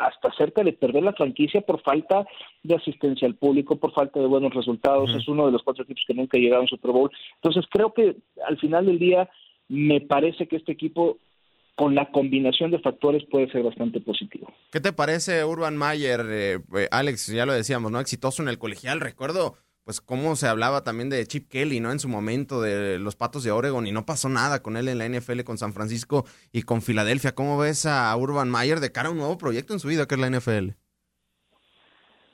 hasta 0.00 0.32
cerca 0.32 0.64
de 0.64 0.72
perder 0.72 1.02
la 1.02 1.12
franquicia 1.12 1.60
por 1.60 1.82
falta 1.82 2.24
de 2.62 2.74
asistencia 2.74 3.28
al 3.28 3.34
público, 3.34 3.76
por 3.76 3.92
falta 3.92 4.18
de 4.18 4.24
buenos 4.24 4.54
resultados. 4.54 5.14
Es 5.14 5.28
uno 5.28 5.44
de 5.44 5.52
los 5.52 5.62
cuatro 5.62 5.84
equipos 5.84 6.04
que 6.06 6.14
nunca 6.14 6.38
llegaron 6.38 6.64
a 6.64 6.68
Super 6.68 6.92
Bowl. 6.92 7.10
Entonces 7.34 7.66
creo 7.70 7.92
que 7.92 8.16
al 8.48 8.58
final 8.58 8.86
del 8.86 8.98
día 8.98 9.28
me 9.68 10.00
parece 10.00 10.48
que 10.48 10.56
este 10.56 10.72
equipo 10.72 11.18
con 11.74 11.94
la 11.94 12.10
combinación 12.12 12.70
de 12.70 12.78
factores 12.78 13.24
puede 13.30 13.50
ser 13.50 13.62
bastante 13.62 14.00
positivo. 14.00 14.50
¿Qué 14.70 14.80
te 14.80 14.94
parece 14.94 15.44
Urban 15.44 15.76
Mayer? 15.76 16.20
Eh, 16.30 16.60
eh, 16.78 16.88
Alex, 16.90 17.26
ya 17.26 17.44
lo 17.44 17.52
decíamos, 17.52 17.92
¿no? 17.92 18.00
Exitoso 18.00 18.42
en 18.42 18.48
el 18.48 18.58
colegial. 18.58 19.00
Recuerdo, 19.00 19.58
pues, 19.84 20.00
cómo 20.00 20.36
se 20.36 20.48
hablaba 20.48 20.84
también 20.84 21.10
de 21.10 21.26
Chip 21.26 21.48
Kelly, 21.48 21.80
¿no? 21.80 21.92
En 21.92 21.98
su 21.98 22.08
momento, 22.08 22.60
de 22.60 22.98
los 22.98 23.16
Patos 23.16 23.44
de 23.44 23.50
Oregon, 23.50 23.86
y 23.86 23.92
no 23.92 24.06
pasó 24.06 24.28
nada 24.28 24.62
con 24.62 24.76
él 24.76 24.88
en 24.88 24.98
la 24.98 25.08
NFL, 25.08 25.42
con 25.42 25.58
San 25.58 25.72
Francisco 25.72 26.24
y 26.52 26.62
con 26.62 26.82
Filadelfia. 26.82 27.34
¿Cómo 27.34 27.58
ves 27.58 27.86
a 27.86 28.16
Urban 28.16 28.50
Mayer 28.50 28.80
de 28.80 28.92
cara 28.92 29.08
a 29.08 29.12
un 29.12 29.18
nuevo 29.18 29.38
proyecto 29.38 29.72
en 29.72 29.80
su 29.80 29.88
vida, 29.88 30.06
que 30.06 30.14
es 30.14 30.20
la 30.20 30.30
NFL? 30.30 30.70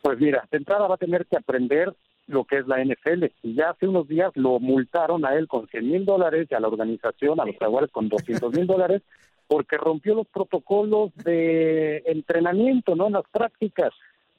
Pues 0.03 0.19
mira, 0.21 0.47
de 0.51 0.59
entrada 0.59 0.87
va 0.87 0.95
a 0.95 0.99
tener 0.99 1.27
que 1.27 1.37
aprender 1.37 1.95
lo 2.27 2.45
que 2.45 2.59
es 2.59 2.67
la 2.67 2.83
NFL. 2.85 3.25
Y 3.43 3.55
ya 3.55 3.71
hace 3.71 3.89
unos 3.89 4.07
días 4.07 4.31
lo 4.35 4.61
multaron 4.61 5.25
a 5.25 5.35
él 5.35 5.49
con 5.49 5.67
100 5.67 5.91
mil 5.91 6.05
dólares 6.05 6.47
y 6.51 6.55
a 6.55 6.61
la 6.61 6.69
organización, 6.69 7.41
a 7.41 7.45
los 7.45 7.57
Jaguares, 7.59 7.91
con 7.91 8.09
200 8.09 8.53
mil 8.53 8.67
dólares, 8.67 9.03
porque 9.49 9.77
rompió 9.77 10.15
los 10.15 10.27
protocolos 10.29 11.11
de 11.25 12.03
entrenamiento, 12.07 12.95
¿no? 12.95 13.07
En 13.07 13.15
las 13.15 13.29
prácticas. 13.33 13.93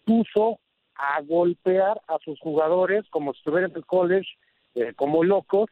Puso 0.05 0.59
a 0.99 1.21
golpear 1.21 2.01
a 2.07 2.17
sus 2.19 2.39
jugadores 2.41 3.05
como 3.09 3.31
si 3.33 3.39
estuvieran 3.39 3.71
en 3.71 3.77
el 3.77 3.85
college, 3.85 4.27
eh, 4.75 4.93
como 4.95 5.23
locos, 5.23 5.69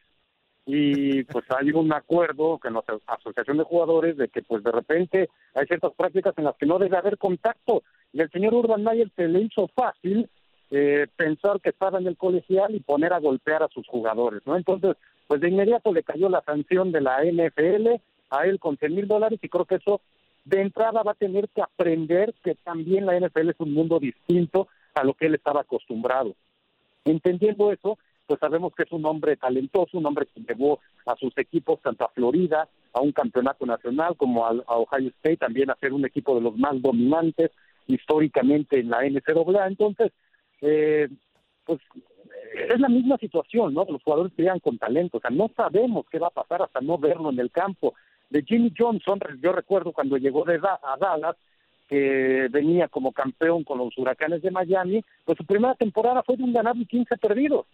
y 0.64 1.22
pues 1.24 1.44
hay 1.58 1.70
un 1.70 1.92
acuerdo 1.92 2.58
con 2.58 2.74
la 2.74 2.82
asociación 3.06 3.58
de 3.58 3.64
jugadores 3.64 4.16
de 4.16 4.28
que 4.28 4.42
pues 4.42 4.64
de 4.64 4.72
repente 4.72 5.28
hay 5.54 5.66
ciertas 5.66 5.92
prácticas 5.94 6.34
en 6.38 6.44
las 6.44 6.56
que 6.56 6.66
no 6.66 6.78
debe 6.78 6.96
haber 6.96 7.18
contacto 7.18 7.82
y 8.12 8.20
el 8.20 8.30
señor 8.30 8.54
Urban 8.54 8.82
Mayer 8.82 9.10
se 9.16 9.28
le 9.28 9.40
hizo 9.40 9.68
fácil 9.68 10.28
eh, 10.70 11.06
pensar 11.16 11.60
que 11.60 11.70
estaba 11.70 11.98
en 11.98 12.06
el 12.06 12.16
colegial 12.16 12.74
y 12.74 12.80
poner 12.80 13.12
a 13.12 13.20
golpear 13.20 13.62
a 13.62 13.68
sus 13.68 13.86
jugadores, 13.86 14.42
¿no? 14.46 14.56
Entonces, 14.56 14.96
pues 15.26 15.40
de 15.40 15.48
inmediato 15.48 15.92
le 15.92 16.02
cayó 16.02 16.28
la 16.28 16.42
sanción 16.42 16.90
de 16.90 17.00
la 17.02 17.22
NFL 17.22 18.00
a 18.30 18.46
él 18.46 18.58
con 18.58 18.76
100 18.76 18.94
mil 18.94 19.08
dólares 19.08 19.38
y 19.42 19.48
creo 19.48 19.66
que 19.66 19.76
eso 19.76 20.00
de 20.44 20.62
entrada 20.62 21.02
va 21.02 21.12
a 21.12 21.14
tener 21.14 21.48
que 21.48 21.62
aprender 21.62 22.34
que 22.42 22.54
también 22.54 23.06
la 23.06 23.18
NFL 23.18 23.50
es 23.50 23.60
un 23.60 23.72
mundo 23.72 23.98
distinto 23.98 24.68
a 24.94 25.04
lo 25.04 25.14
que 25.14 25.26
él 25.26 25.34
estaba 25.34 25.62
acostumbrado. 25.62 26.34
Entendiendo 27.04 27.72
eso, 27.72 27.98
pues 28.26 28.40
sabemos 28.40 28.74
que 28.74 28.82
es 28.82 28.92
un 28.92 29.06
hombre 29.06 29.36
talentoso, 29.36 29.96
un 29.96 30.06
hombre 30.06 30.26
que 30.26 30.40
llevó 30.40 30.80
a 31.06 31.16
sus 31.16 31.36
equipos 31.38 31.80
tanto 31.80 32.04
a 32.04 32.10
Florida, 32.10 32.68
a 32.92 33.00
un 33.00 33.12
campeonato 33.12 33.64
nacional, 33.64 34.16
como 34.16 34.46
a, 34.46 34.50
Ohio 34.50 35.08
State, 35.08 35.38
también 35.38 35.70
a 35.70 35.76
ser 35.76 35.92
un 35.92 36.04
equipo 36.04 36.34
de 36.34 36.42
los 36.42 36.56
más 36.56 36.80
dominantes 36.82 37.50
históricamente 37.86 38.80
en 38.80 38.90
la 38.90 39.02
NCAA. 39.08 39.68
Entonces, 39.68 40.12
eh, 40.60 41.08
pues 41.64 41.80
es 42.54 42.80
la 42.80 42.88
misma 42.88 43.16
situación, 43.16 43.72
¿no? 43.72 43.86
Los 43.88 44.02
jugadores 44.02 44.32
llegan 44.36 44.60
con 44.60 44.78
talento, 44.78 45.18
o 45.18 45.20
sea, 45.20 45.30
no 45.30 45.50
sabemos 45.56 46.06
qué 46.10 46.18
va 46.18 46.28
a 46.28 46.30
pasar 46.30 46.62
hasta 46.62 46.80
no 46.80 46.98
verlo 46.98 47.30
en 47.30 47.38
el 47.38 47.50
campo. 47.50 47.94
De 48.28 48.42
Jimmy 48.42 48.72
Johnson, 48.76 49.20
yo 49.40 49.52
recuerdo 49.52 49.92
cuando 49.92 50.18
llegó 50.18 50.44
de 50.44 50.56
a 50.56 50.96
Dallas, 51.00 51.36
que 51.88 52.48
venía 52.50 52.88
como 52.88 53.12
campeón 53.12 53.64
con 53.64 53.78
los 53.78 53.96
huracanes 53.96 54.42
de 54.42 54.50
Miami, 54.50 55.02
pues 55.24 55.38
su 55.38 55.44
primera 55.44 55.74
temporada 55.74 56.22
fue 56.22 56.36
de 56.36 56.44
un 56.44 56.52
ganado 56.52 56.78
y 56.78 56.86
15 56.86 57.16
perdidos. 57.16 57.66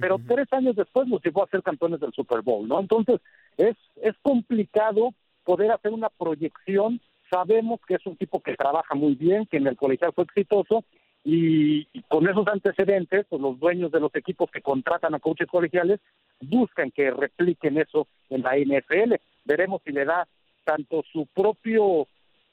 Pero 0.00 0.18
tres 0.26 0.46
años 0.52 0.76
después 0.76 1.08
nos 1.08 1.22
llevó 1.22 1.42
a 1.42 1.48
ser 1.48 1.62
campeones 1.62 2.00
del 2.00 2.12
Super 2.12 2.40
Bowl, 2.42 2.68
¿no? 2.68 2.78
Entonces, 2.78 3.20
es, 3.56 3.76
es 4.00 4.14
complicado 4.22 5.12
poder 5.44 5.72
hacer 5.72 5.92
una 5.92 6.08
proyección. 6.08 7.00
Sabemos 7.30 7.80
que 7.86 7.94
es 7.94 8.06
un 8.06 8.16
tipo 8.16 8.40
que 8.40 8.54
trabaja 8.54 8.94
muy 8.94 9.16
bien, 9.16 9.46
que 9.46 9.56
en 9.56 9.66
el 9.66 9.76
colegial 9.76 10.12
fue 10.14 10.24
exitoso, 10.24 10.84
y, 11.24 11.84
con 12.08 12.26
esos 12.28 12.46
antecedentes, 12.48 13.26
pues 13.28 13.42
los 13.42 13.58
dueños 13.58 13.90
de 13.92 14.00
los 14.00 14.14
equipos 14.14 14.50
que 14.50 14.62
contratan 14.62 15.14
a 15.14 15.20
coaches 15.20 15.48
colegiales 15.48 16.00
buscan 16.40 16.90
que 16.90 17.10
repliquen 17.10 17.78
eso 17.78 18.06
en 18.30 18.42
la 18.42 18.56
NFL. 18.56 19.14
Veremos 19.44 19.82
si 19.84 19.92
le 19.92 20.04
da 20.04 20.26
tanto 20.64 21.02
su 21.12 21.26
propio 21.26 22.06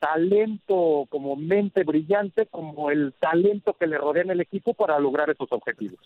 talento 0.05 1.07
como 1.09 1.35
mente 1.35 1.83
brillante 1.83 2.45
como 2.45 2.91
el 2.91 3.13
talento 3.19 3.75
que 3.79 3.87
le 3.87 3.97
rodea 3.97 4.23
en 4.23 4.31
el 4.31 4.41
equipo 4.41 4.73
para 4.73 4.99
lograr 4.99 5.29
esos 5.29 5.51
objetivos. 5.51 5.99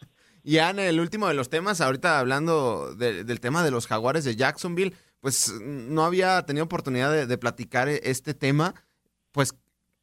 Y 0.43 0.59
Ana, 0.59 0.85
el 0.85 0.99
último 0.99 1.27
de 1.27 1.33
los 1.33 1.49
temas, 1.49 1.81
ahorita 1.81 2.19
hablando 2.19 2.95
del 2.95 3.39
tema 3.41 3.63
de 3.63 3.71
los 3.71 3.87
jaguares 3.87 4.23
de 4.23 4.35
Jacksonville, 4.35 4.93
pues 5.19 5.53
no 5.61 6.05
había 6.05 6.41
tenido 6.45 6.65
oportunidad 6.65 7.27
de, 7.27 7.37
platicar 7.37 7.89
este 7.89 8.33
tema. 8.33 8.73
Pues 9.31 9.53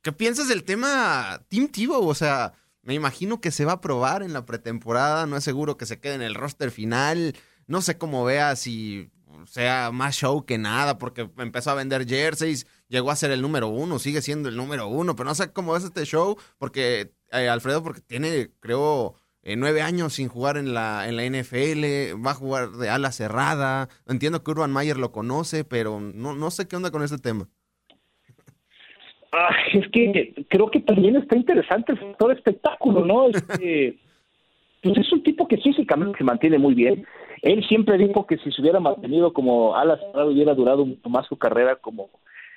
¿Qué 0.02 0.12
piensas 0.12 0.48
del 0.48 0.64
tema 0.64 1.40
Team 1.48 1.68
Tebow? 1.68 2.06
O 2.06 2.14
sea, 2.14 2.52
me 2.82 2.94
imagino 2.94 3.40
que 3.40 3.50
se 3.50 3.64
va 3.64 3.72
a 3.72 3.80
probar 3.80 4.22
en 4.22 4.34
la 4.34 4.44
pretemporada, 4.44 5.26
no 5.26 5.36
es 5.36 5.44
seguro 5.44 5.78
que 5.78 5.86
se 5.86 5.98
quede 6.00 6.14
en 6.14 6.22
el 6.22 6.34
roster 6.34 6.70
final. 6.70 7.34
No 7.66 7.80
sé 7.80 7.96
cómo 7.96 8.24
vea 8.24 8.56
si 8.56 9.10
sea 9.46 9.90
más 9.90 10.16
show 10.16 10.44
que 10.44 10.58
nada, 10.58 10.98
porque 10.98 11.30
empezó 11.38 11.70
a 11.70 11.74
vender 11.74 12.06
jerseys, 12.06 12.66
llegó 12.88 13.10
a 13.10 13.16
ser 13.16 13.30
el 13.30 13.42
número 13.42 13.68
uno, 13.68 13.98
sigue 13.98 14.22
siendo 14.22 14.48
el 14.48 14.56
número 14.56 14.88
uno, 14.88 15.16
pero 15.16 15.28
no 15.28 15.34
sé 15.34 15.52
cómo 15.52 15.76
es 15.76 15.84
este 15.84 16.04
show, 16.04 16.36
porque 16.58 17.12
eh, 17.32 17.48
Alfredo, 17.48 17.82
porque 17.82 18.00
tiene, 18.00 18.48
creo, 18.60 19.14
eh, 19.42 19.56
nueve 19.56 19.82
años 19.82 20.14
sin 20.14 20.28
jugar 20.28 20.56
en 20.56 20.74
la, 20.74 21.08
en 21.08 21.16
la 21.16 21.24
NFL, 21.24 22.20
va 22.24 22.32
a 22.32 22.34
jugar 22.34 22.70
de 22.70 22.88
ala 22.88 23.12
cerrada. 23.12 23.88
Entiendo 24.08 24.42
que 24.42 24.50
Urban 24.50 24.72
Mayer 24.72 24.96
lo 24.96 25.12
conoce, 25.12 25.64
pero 25.64 26.00
no, 26.00 26.34
no 26.34 26.50
sé 26.50 26.66
qué 26.66 26.76
onda 26.76 26.90
con 26.90 27.02
este 27.02 27.18
tema. 27.18 27.48
Ah, 29.32 29.54
es 29.72 29.86
que 29.90 30.46
creo 30.48 30.70
que 30.70 30.80
también 30.80 31.16
está 31.16 31.36
interesante 31.36 31.92
el 31.92 31.98
factor 31.98 32.32
espectáculo, 32.32 33.04
¿no? 33.04 33.28
Este, 33.28 33.98
pues 34.82 34.96
es 34.96 35.12
un 35.12 35.22
tipo 35.22 35.46
que 35.46 35.58
físicamente 35.58 36.18
se 36.18 36.24
mantiene 36.24 36.58
muy 36.58 36.74
bien. 36.74 37.06
Él 37.42 37.64
siempre 37.68 37.98
dijo 37.98 38.26
que 38.26 38.38
si 38.38 38.50
se 38.50 38.62
hubiera 38.62 38.80
mantenido 38.80 39.32
como 39.32 39.76
alas 39.76 40.00
hubiera 40.14 40.54
durado 40.54 40.86
mucho 40.86 41.08
más 41.08 41.26
su 41.26 41.36
carrera 41.36 41.76
como 41.76 42.10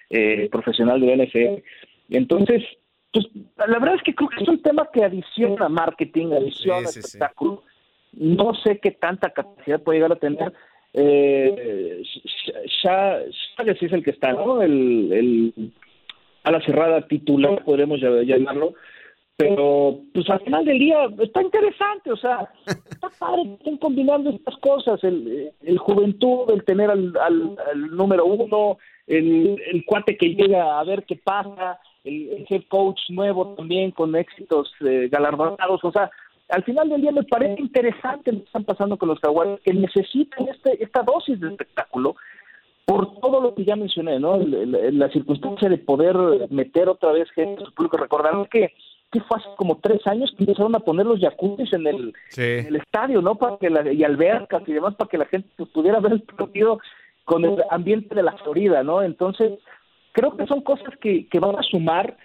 eh, 0.09 0.49
profesional 0.51 0.99
de 0.99 1.15
la 1.15 1.23
NFL. 1.23 1.63
Entonces, 2.09 2.63
pues 3.11 3.27
la 3.57 3.79
verdad 3.79 3.95
es 3.95 4.03
que 4.03 4.15
creo 4.15 4.29
que 4.29 4.43
es 4.43 4.49
un 4.49 4.61
tema 4.61 4.87
que 4.91 5.03
adiciona 5.03 5.69
marketing, 5.69 6.33
adiciona 6.33 6.89
espectáculo. 6.89 7.63
No 8.13 8.53
sé 8.55 8.79
qué 8.79 8.91
tanta 8.91 9.29
capacidad 9.31 9.81
puede 9.81 9.99
llegar 9.99 10.13
a 10.13 10.19
tener. 10.19 10.53
Eh, 10.93 12.01
ya, 12.83 13.19
ya, 13.63 13.71
es 13.71 13.93
el 13.93 14.03
que 14.03 14.11
está, 14.11 14.33
¿no? 14.33 14.61
El, 14.61 15.13
el 15.13 15.73
a 16.43 16.51
la 16.51 16.61
cerrada 16.61 17.07
titular, 17.07 17.63
podremos 17.63 17.99
llamarlo, 17.99 18.73
pero 19.39 20.01
pues 20.13 20.29
al 20.29 20.41
final 20.41 20.65
del 20.65 20.79
día 20.79 20.97
está 21.19 21.41
interesante, 21.41 22.11
o 22.11 22.17
sea, 22.17 22.51
está 22.65 23.09
padre, 23.19 23.43
están 23.57 23.77
combinando 23.77 24.31
estas 24.31 24.57
cosas, 24.57 25.01
el, 25.03 25.51
el 25.61 25.77
juventud, 25.77 26.51
el 26.51 26.65
tener 26.65 26.89
al, 26.89 27.15
al, 27.17 27.55
número 27.95 28.25
uno, 28.25 28.77
el, 29.09 29.61
el, 29.73 29.85
cuate 29.85 30.15
que 30.17 30.35
llega 30.35 30.79
a 30.79 30.83
ver 30.83 31.03
qué 31.03 31.15
pasa, 31.15 31.79
el, 32.03 32.45
head 32.49 32.63
coach 32.69 32.99
nuevo 33.09 33.55
también 33.55 33.91
con 33.91 34.15
éxitos 34.15 34.71
eh, 34.81 35.09
galardonados, 35.11 35.83
o 35.83 35.91
sea, 35.91 36.09
al 36.49 36.63
final 36.63 36.89
del 36.89 37.01
día 37.01 37.11
me 37.11 37.23
parece 37.23 37.61
interesante 37.61 38.31
lo 38.31 38.39
que 38.39 38.45
están 38.45 38.63
pasando 38.63 38.97
con 38.97 39.09
los 39.09 39.19
jaguares, 39.19 39.59
que 39.61 39.73
necesitan 39.73 40.47
este, 40.47 40.83
esta 40.83 41.03
dosis 41.03 41.39
de 41.39 41.49
espectáculo, 41.49 42.15
por 42.85 43.19
todo 43.19 43.39
lo 43.39 43.53
que 43.53 43.65
ya 43.65 43.75
mencioné, 43.75 44.19
¿no? 44.19 44.37
La, 44.39 45.09
circunstancia 45.09 45.69
de 45.69 45.77
poder 45.77 46.15
meter 46.49 46.89
otra 46.89 47.11
vez 47.11 47.29
gente 47.35 47.63
su 47.63 47.71
público. 47.71 47.97
Recordaron 47.97 48.47
que, 48.47 48.73
que 49.11 49.21
fue 49.21 49.37
hace 49.37 49.47
como 49.57 49.77
tres 49.77 50.01
años 50.07 50.33
que 50.35 50.43
empezaron 50.43 50.75
a 50.75 50.79
poner 50.79 51.05
los 51.05 51.19
jacuzzis 51.19 51.71
en 51.73 51.85
el, 51.85 52.13
el 52.35 52.75
estadio, 52.77 53.21
¿no? 53.21 53.35
Para 53.35 53.57
que 53.57 53.69
la, 53.69 53.93
y 53.93 54.03
albercas 54.03 54.63
y 54.65 54.73
demás, 54.73 54.95
para 54.95 55.07
que 55.07 55.19
la 55.19 55.25
gente 55.25 55.47
pues, 55.55 55.69
pudiera 55.69 55.99
ver 55.99 56.13
el 56.13 56.21
partido 56.21 56.79
con 57.29 57.45
el 57.45 57.63
ambiente 57.69 58.15
de 58.15 58.23
la 58.23 58.31
Florida, 58.37 58.81
¿no? 58.81 59.03
Entonces, 59.03 59.59
creo 60.13 60.35
que 60.35 60.47
son 60.47 60.61
cosas 60.61 60.97
que, 60.99 61.27
que 61.27 61.39
van 61.39 61.55
a 61.55 61.61
sumar 61.61 62.17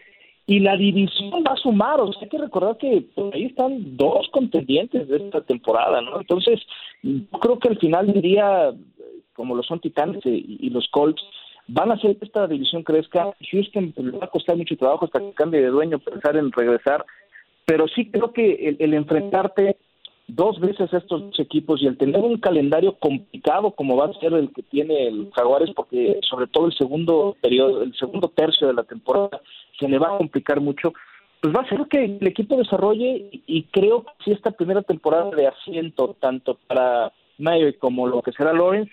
y 0.46 0.60
la 0.60 0.78
división 0.78 1.44
va 1.46 1.52
a 1.52 1.56
sumar, 1.56 2.00
o 2.00 2.10
sea, 2.12 2.22
hay 2.22 2.28
que 2.30 2.38
recordar 2.38 2.78
que 2.78 3.04
pues, 3.14 3.34
ahí 3.34 3.44
están 3.44 3.98
dos 3.98 4.28
contendientes 4.32 5.06
de 5.06 5.16
esta 5.18 5.42
temporada, 5.42 6.00
¿no? 6.00 6.20
Entonces, 6.20 6.58
creo 7.40 7.58
que 7.58 7.68
al 7.68 7.78
final 7.78 8.12
diría 8.14 8.72
como 9.34 9.54
lo 9.54 9.62
son 9.62 9.80
Titanes 9.80 10.24
y, 10.24 10.70
los 10.70 10.88
Colts, 10.88 11.22
van 11.66 11.90
a 11.90 11.94
hacer 11.94 12.16
que 12.16 12.24
esta 12.24 12.46
división 12.46 12.82
crezca. 12.82 13.32
Houston 13.50 13.92
pues, 13.92 14.06
le 14.06 14.18
va 14.18 14.26
a 14.26 14.30
costar 14.30 14.56
mucho 14.56 14.76
trabajo 14.76 15.04
hasta 15.04 15.20
que 15.20 15.32
cambie 15.32 15.60
de 15.60 15.68
dueño, 15.68 15.98
pensar 15.98 16.36
en 16.36 16.52
regresar. 16.52 17.04
Pero 17.66 17.88
sí 17.88 18.10
creo 18.10 18.32
que 18.32 18.76
el, 18.78 18.94
enfrentarte 18.94 19.76
dos 20.26 20.58
veces 20.58 20.92
estos 20.92 21.22
dos 21.22 21.38
equipos 21.38 21.82
y 21.82 21.86
el 21.86 21.98
tener 21.98 22.20
un 22.20 22.38
calendario 22.38 22.96
complicado 22.98 23.72
como 23.72 23.96
va 23.96 24.06
a 24.06 24.20
ser 24.20 24.32
el 24.32 24.52
que 24.52 24.62
tiene 24.62 25.06
el 25.08 25.30
Jaguares, 25.32 25.70
porque 25.74 26.18
sobre 26.28 26.46
todo 26.46 26.66
el 26.66 26.74
segundo 26.74 27.36
periodo, 27.40 27.82
el 27.82 27.94
segundo 27.94 28.28
tercio 28.28 28.66
de 28.66 28.74
la 28.74 28.84
temporada 28.84 29.40
se 29.78 29.88
le 29.88 29.98
va 29.98 30.14
a 30.14 30.18
complicar 30.18 30.60
mucho, 30.60 30.92
pues 31.40 31.54
va 31.54 31.60
a 31.60 31.68
ser 31.68 31.86
que 31.90 32.04
el 32.04 32.26
equipo 32.26 32.56
desarrolle 32.56 33.28
y, 33.46 33.64
creo 33.64 34.04
que 34.04 34.10
si 34.24 34.30
esta 34.32 34.50
primera 34.50 34.82
temporada 34.82 35.30
de 35.30 35.46
asiento, 35.46 36.16
tanto 36.18 36.58
para 36.66 37.12
Mayo 37.36 37.66
como 37.78 38.06
lo 38.06 38.22
que 38.22 38.32
será 38.32 38.52
Lawrence, 38.52 38.90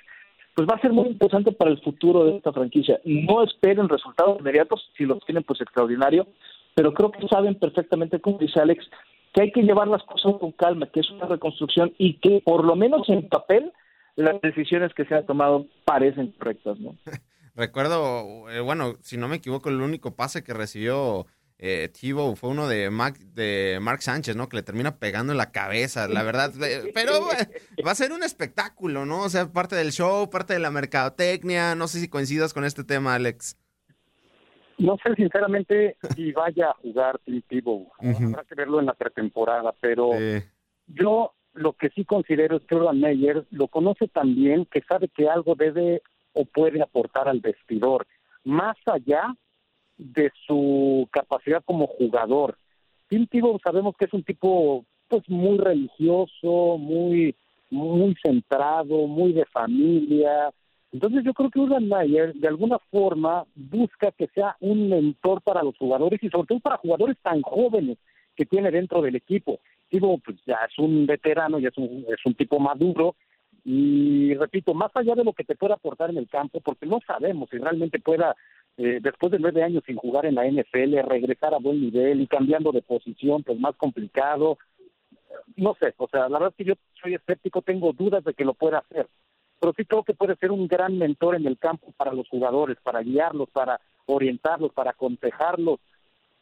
pues 0.53 0.67
va 0.67 0.75
a 0.75 0.81
ser 0.81 0.91
muy 0.91 1.07
interesante 1.07 1.53
para 1.53 1.71
el 1.71 1.79
futuro 1.81 2.25
de 2.25 2.35
esta 2.35 2.51
franquicia. 2.51 2.99
No 3.05 3.41
esperen 3.43 3.87
resultados 3.87 4.39
inmediatos, 4.39 4.89
si 4.97 5.05
los 5.05 5.23
tienen 5.25 5.43
pues 5.43 5.61
extraordinario, 5.61 6.27
pero 6.75 6.93
creo 6.93 7.11
que 7.11 7.25
saben 7.27 7.55
perfectamente, 7.55 8.19
como 8.19 8.37
dice 8.37 8.59
Alex, 8.59 8.85
que 9.33 9.41
hay 9.41 9.51
que 9.51 9.61
llevar 9.61 9.87
las 9.87 10.03
cosas 10.03 10.33
con 10.39 10.51
calma, 10.51 10.89
que 10.91 10.99
es 10.99 11.09
una 11.09 11.25
reconstrucción 11.25 11.93
y 11.97 12.19
que 12.19 12.41
por 12.43 12.65
lo 12.65 12.75
menos 12.75 13.07
en 13.09 13.27
papel 13.29 13.71
las 14.15 14.41
decisiones 14.41 14.93
que 14.93 15.05
se 15.05 15.15
han 15.15 15.25
tomado 15.25 15.67
parecen 15.85 16.31
correctas, 16.33 16.79
¿no? 16.79 16.95
Recuerdo, 17.55 18.49
eh, 18.49 18.61
bueno, 18.61 18.95
si 19.01 19.17
no 19.17 19.27
me 19.27 19.37
equivoco, 19.37 19.69
el 19.69 19.81
único 19.81 20.15
pase 20.15 20.43
que 20.43 20.53
recibió 20.53 21.25
eh, 21.63 21.89
Tivo 21.89 22.35
fue 22.35 22.49
uno 22.49 22.67
de, 22.67 22.89
Mac, 22.89 23.19
de 23.19 23.77
Mark 23.81 24.01
Sánchez, 24.01 24.35
¿no? 24.35 24.49
Que 24.49 24.57
le 24.57 24.63
termina 24.63 24.97
pegando 24.97 25.33
en 25.33 25.37
la 25.37 25.51
cabeza, 25.51 26.07
la 26.07 26.23
verdad. 26.23 26.51
Pero 26.93 27.27
va 27.85 27.91
a 27.91 27.95
ser 27.95 28.13
un 28.13 28.23
espectáculo, 28.23 29.05
¿no? 29.05 29.23
O 29.23 29.29
sea, 29.29 29.51
parte 29.51 29.75
del 29.75 29.91
show, 29.91 30.29
parte 30.29 30.53
de 30.53 30.59
la 30.59 30.71
mercadotecnia. 30.71 31.75
No 31.75 31.87
sé 31.87 31.99
si 31.99 32.07
coincidas 32.07 32.53
con 32.53 32.65
este 32.65 32.83
tema, 32.83 33.15
Alex. 33.15 33.57
No 34.81 34.97
sé 35.03 35.13
sinceramente 35.15 35.95
si 36.15 36.31
vaya 36.31 36.71
a 36.71 36.73
jugar 36.73 37.19
Tivo. 37.47 37.91
Habrá 37.99 38.43
que 38.43 38.55
verlo 38.55 38.79
en 38.79 38.87
la 38.87 38.93
pretemporada, 38.93 39.75
pero 39.79 40.09
yo 40.87 41.33
lo 41.53 41.73
que 41.73 41.89
sí 41.89 42.03
considero 42.03 42.57
es 42.57 42.63
que 42.63 42.75
Urban 42.75 42.99
Meyer 42.99 43.45
lo 43.51 43.67
conoce 43.67 44.07
tan 44.07 44.33
bien 44.33 44.65
que 44.65 44.81
sabe 44.81 45.07
que 45.09 45.29
algo 45.29 45.53
debe 45.53 46.01
o 46.33 46.45
puede 46.45 46.81
aportar 46.81 47.27
al 47.27 47.41
vestidor. 47.41 48.07
Más 48.43 48.75
allá 48.87 49.35
de 49.97 50.31
su 50.47 51.07
capacidad 51.11 51.63
como 51.63 51.85
jugador. 51.85 52.57
Tim 53.07 53.27
Tebow 53.27 53.59
sabemos 53.63 53.95
que 53.95 54.05
es 54.05 54.13
un 54.13 54.23
tipo 54.23 54.83
pues 55.07 55.29
muy 55.29 55.59
religioso, 55.59 56.79
muy 56.79 57.35
muy 57.69 58.15
centrado, 58.23 59.05
muy 59.05 59.33
de 59.33 59.45
familia. 59.45 60.51
Entonces 60.91 61.23
yo 61.23 61.33
creo 61.33 61.49
que 61.49 61.59
Urban 61.59 61.87
Meyer 61.87 62.33
de 62.33 62.47
alguna 62.47 62.77
forma 62.91 63.45
busca 63.55 64.11
que 64.11 64.27
sea 64.27 64.57
un 64.59 64.89
mentor 64.89 65.41
para 65.41 65.63
los 65.63 65.77
jugadores 65.77 66.21
y 66.21 66.29
sobre 66.29 66.47
todo 66.47 66.59
para 66.59 66.77
jugadores 66.77 67.17
tan 67.21 67.41
jóvenes 67.41 67.97
que 68.35 68.45
tiene 68.45 68.71
dentro 68.71 69.01
del 69.01 69.15
equipo. 69.15 69.59
Digo, 69.89 70.17
pues 70.17 70.37
ya 70.45 70.59
es 70.69 70.77
un 70.77 71.05
veterano, 71.05 71.59
ya 71.59 71.69
es 71.69 71.77
un, 71.77 72.05
es 72.07 72.25
un 72.25 72.33
tipo 72.33 72.59
maduro 72.59 73.15
y 73.63 74.33
repito, 74.35 74.73
más 74.73 74.91
allá 74.95 75.15
de 75.15 75.23
lo 75.23 75.33
que 75.33 75.43
te 75.43 75.55
pueda 75.55 75.75
aportar 75.75 76.09
en 76.09 76.17
el 76.17 76.27
campo, 76.27 76.61
porque 76.61 76.85
no 76.85 76.99
sabemos 77.05 77.49
si 77.49 77.57
realmente 77.57 77.99
pueda, 77.99 78.35
eh, 78.77 78.99
después 79.01 79.31
de 79.31 79.39
nueve 79.39 79.63
años 79.63 79.83
sin 79.85 79.97
jugar 79.97 80.25
en 80.25 80.35
la 80.35 80.47
NFL, 80.47 81.07
regresar 81.07 81.53
a 81.53 81.59
buen 81.59 81.79
nivel 81.79 82.21
y 82.21 82.27
cambiando 82.27 82.71
de 82.71 82.81
posición, 82.81 83.43
pues 83.43 83.59
más 83.59 83.75
complicado, 83.75 84.57
no 85.55 85.75
sé, 85.79 85.93
o 85.97 86.07
sea, 86.07 86.21
la 86.21 86.39
verdad 86.39 86.49
es 86.49 86.55
que 86.55 86.69
yo 86.71 86.73
soy 87.01 87.13
escéptico, 87.13 87.61
tengo 87.61 87.93
dudas 87.93 88.23
de 88.23 88.33
que 88.33 88.45
lo 88.45 88.53
pueda 88.53 88.79
hacer, 88.79 89.07
pero 89.61 89.73
sí 89.77 89.85
creo 89.85 90.03
que 90.03 90.15
puede 90.15 90.35
ser 90.37 90.51
un 90.51 90.67
gran 90.67 90.97
mentor 90.97 91.35
en 91.35 91.45
el 91.45 91.59
campo 91.59 91.93
para 91.95 92.11
los 92.13 92.27
jugadores, 92.27 92.77
para 92.81 93.01
guiarlos, 93.01 93.47
para 93.51 93.79
orientarlos, 94.07 94.73
para 94.73 94.89
aconsejarlos. 94.89 95.79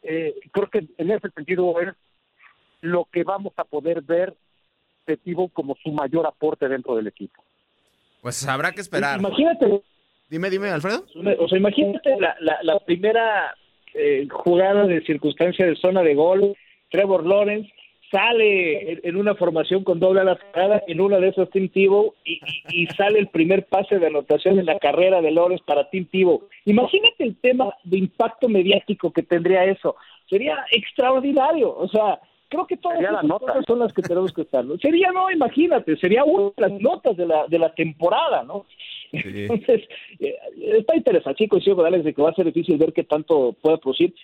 Eh, 0.02 0.34
creo 0.50 0.70
que 0.70 0.86
en 0.96 1.10
ese 1.10 1.28
sentido 1.28 1.78
es 1.80 1.94
lo 2.80 3.06
que 3.12 3.22
vamos 3.22 3.52
a 3.58 3.64
poder 3.64 4.00
ver 4.00 4.34
de 5.06 5.18
como 5.52 5.76
su 5.82 5.90
mayor 5.90 6.26
aporte 6.26 6.66
dentro 6.66 6.96
del 6.96 7.08
equipo. 7.08 7.44
Pues 8.22 8.46
habrá 8.48 8.72
que 8.72 8.80
esperar. 8.80 9.18
Imagínate. 9.18 9.82
Dime, 10.30 10.48
dime, 10.48 10.70
Alfredo. 10.70 11.04
O 11.40 11.48
sea, 11.48 11.58
imagínate 11.58 12.16
la, 12.18 12.36
la, 12.62 12.78
primera 12.80 13.54
eh, 13.92 14.26
jugada 14.30 14.86
de 14.86 15.04
circunstancia 15.04 15.66
de 15.66 15.76
zona 15.76 16.02
de 16.02 16.14
gol, 16.14 16.56
Trevor 16.90 17.26
Lawrence 17.26 17.70
sale 18.10 19.06
en 19.06 19.16
una 19.16 19.34
formación 19.34 19.84
con 19.84 20.00
doble 20.00 20.20
a 20.20 20.24
la 20.24 20.36
cerrada 20.36 20.82
en 20.86 21.00
una 21.00 21.18
de 21.18 21.28
esas 21.28 21.48
Tim 21.50 21.68
Tebow 21.68 22.14
y, 22.24 22.40
y, 22.70 22.86
sale 22.88 23.18
el 23.18 23.28
primer 23.28 23.66
pase 23.66 23.98
de 23.98 24.06
anotación 24.06 24.58
en 24.58 24.66
la 24.66 24.78
carrera 24.78 25.20
de 25.20 25.30
Lores 25.30 25.60
para 25.62 25.88
Tim 25.90 26.06
Tebow. 26.06 26.42
Imagínate 26.64 27.24
el 27.24 27.36
tema 27.36 27.72
de 27.84 27.98
impacto 27.98 28.48
mediático 28.48 29.12
que 29.12 29.22
tendría 29.22 29.64
eso. 29.64 29.96
Sería 30.28 30.64
extraordinario. 30.72 31.76
O 31.76 31.88
sea, 31.88 32.20
creo 32.50 32.66
que 32.66 32.76
todas 32.76 33.00
las 33.00 33.24
notas 33.24 33.64
son 33.66 33.78
las 33.78 33.92
que 33.92 34.02
tenemos 34.02 34.32
que 34.32 34.42
estar. 34.42 34.64
Sería, 34.82 35.12
no, 35.12 35.30
imagínate, 35.30 35.96
sería 35.96 36.24
una 36.24 36.50
de 36.56 36.68
las 36.68 36.80
notas 36.80 37.16
de 37.16 37.26
la, 37.26 37.46
de 37.46 37.58
la 37.58 37.72
temporada, 37.72 38.42
¿no? 38.42 38.66
Entonces, 39.12 39.88
eh, 40.18 40.36
está 40.78 40.96
interesante, 40.96 41.44
chicos, 41.44 41.64
sí, 41.64 41.70
Alex, 41.70 42.04
de 42.04 42.12
que 42.12 42.22
va 42.22 42.30
a 42.30 42.34
ser 42.34 42.46
difícil 42.46 42.76
ver 42.76 42.92
qué 42.92 43.04
tanto 43.04 43.54
puede 43.60 43.78
producir 43.78 44.14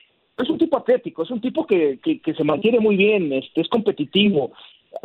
es 0.42 0.50
un 0.50 0.58
tipo 0.58 0.76
atlético, 0.76 1.22
es 1.22 1.30
un 1.30 1.40
tipo 1.40 1.66
que, 1.66 1.98
que, 2.02 2.34
se 2.34 2.44
mantiene 2.44 2.78
muy 2.78 2.96
bien, 2.96 3.32
este, 3.32 3.62
es 3.62 3.68
competitivo, 3.68 4.52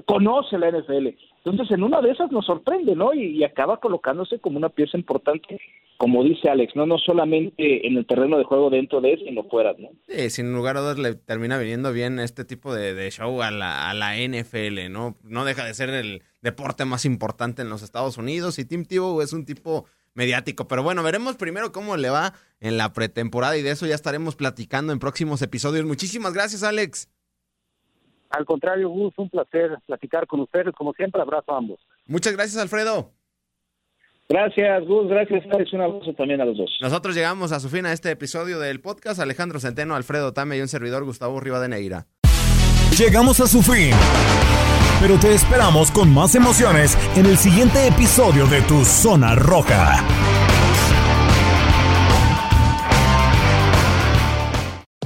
conoce 0.06 0.58
la 0.58 0.72
NFL. 0.72 1.08
Entonces, 1.44 1.72
en 1.72 1.84
una 1.84 2.02
de 2.02 2.12
esas 2.12 2.32
nos 2.32 2.46
sorprende, 2.46 2.96
¿no? 2.96 3.14
Y, 3.14 3.44
acaba 3.44 3.80
colocándose 3.80 4.40
como 4.40 4.58
una 4.58 4.70
pieza 4.70 4.98
importante, 4.98 5.60
como 5.98 6.24
dice 6.24 6.50
Alex, 6.50 6.76
no 6.76 6.86
no 6.86 6.98
solamente 6.98 7.88
en 7.88 7.98
el 7.98 8.06
terreno 8.06 8.38
de 8.38 8.44
juego 8.44 8.70
dentro 8.70 9.02
de 9.02 9.14
él, 9.14 9.24
sino 9.26 9.44
fuera, 9.46 9.74
¿no? 9.78 9.90
Sí, 10.08 10.30
sin 10.30 10.54
lugar 10.54 10.78
a 10.78 10.82
dudas 10.82 11.00
le 11.00 11.16
termina 11.16 11.58
viniendo 11.58 11.92
bien 11.94 12.20
este 12.20 12.44
tipo 12.46 12.74
de, 12.74 12.94
de 12.94 13.10
show 13.10 13.42
a 13.42 13.52
la, 13.52 13.90
a 13.90 13.94
la 13.94 14.16
NFL, 14.18 14.92
¿no? 14.92 15.18
No 15.24 15.46
deja 15.46 15.66
de 15.66 15.74
ser 15.74 15.90
el 15.90 16.24
deporte 16.42 16.86
más 16.86 17.06
importante 17.06 17.62
en 17.62 17.70
los 17.70 17.84
Estados 17.84 18.18
Unidos 18.18 18.60
y 18.60 18.66
Tim 18.66 18.86
Tebow 18.86 19.22
es 19.22 19.34
un 19.34 19.46
tipo 19.46 19.86
mediático. 20.14 20.68
Pero 20.68 20.84
bueno, 20.84 21.04
veremos 21.04 21.36
primero 21.36 21.72
cómo 21.72 21.98
le 21.98 22.10
va 22.10 22.34
en 22.60 22.78
la 22.78 22.94
pretemporada 22.94 23.58
y 23.58 23.62
de 23.62 23.72
eso 23.72 23.86
ya 23.86 23.96
estaremos 23.96 24.36
platicando 24.36 24.94
en 24.94 25.00
próximos 25.00 25.42
episodios. 25.42 25.86
Muchísimas 25.86 26.34
gracias, 26.34 26.64
Alex. 26.64 27.10
Al 28.30 28.46
contrario, 28.46 28.90
Gus, 28.90 29.14
un 29.18 29.30
placer 29.30 29.78
platicar 29.86 30.26
con 30.26 30.40
ustedes. 30.40 30.74
Como 30.74 30.94
siempre, 30.94 31.22
abrazo 31.22 31.54
a 31.54 31.58
ambos. 31.58 31.80
Muchas 32.06 32.34
gracias, 32.34 32.62
Alfredo. 32.62 33.12
Gracias, 34.30 34.86
Gus. 34.86 35.10
Gracias, 35.10 35.44
Alex. 35.52 35.74
Un 35.74 35.82
abrazo 35.82 36.14
también 36.14 36.40
a 36.40 36.46
los 36.46 36.58
dos. 36.58 36.78
Nosotros 36.82 37.14
llegamos 37.14 37.52
a 37.52 37.60
su 37.60 37.68
fin 37.68 37.86
a 37.86 37.92
este 37.92 38.12
episodio 38.12 38.60
del 38.60 38.80
podcast. 38.80 39.20
Alejandro 39.20 39.60
Centeno, 39.60 39.96
Alfredo 39.96 40.34
Tame 40.34 40.58
y 40.58 40.62
un 40.62 40.70
servidor, 40.70 41.04
Gustavo 41.04 41.40
Rivadeneira. 41.42 42.08
Llegamos 42.98 43.40
a 43.42 43.48
su 43.48 43.62
fin 43.62 43.92
pero 45.02 45.18
te 45.18 45.34
esperamos 45.34 45.90
con 45.90 46.14
más 46.14 46.36
emociones 46.36 46.96
en 47.16 47.26
el 47.26 47.38
siguiente 47.38 47.88
episodio 47.88 48.46
de 48.46 48.62
Tu 48.62 48.86
Zona 48.86 49.34
Roja. 49.34 50.31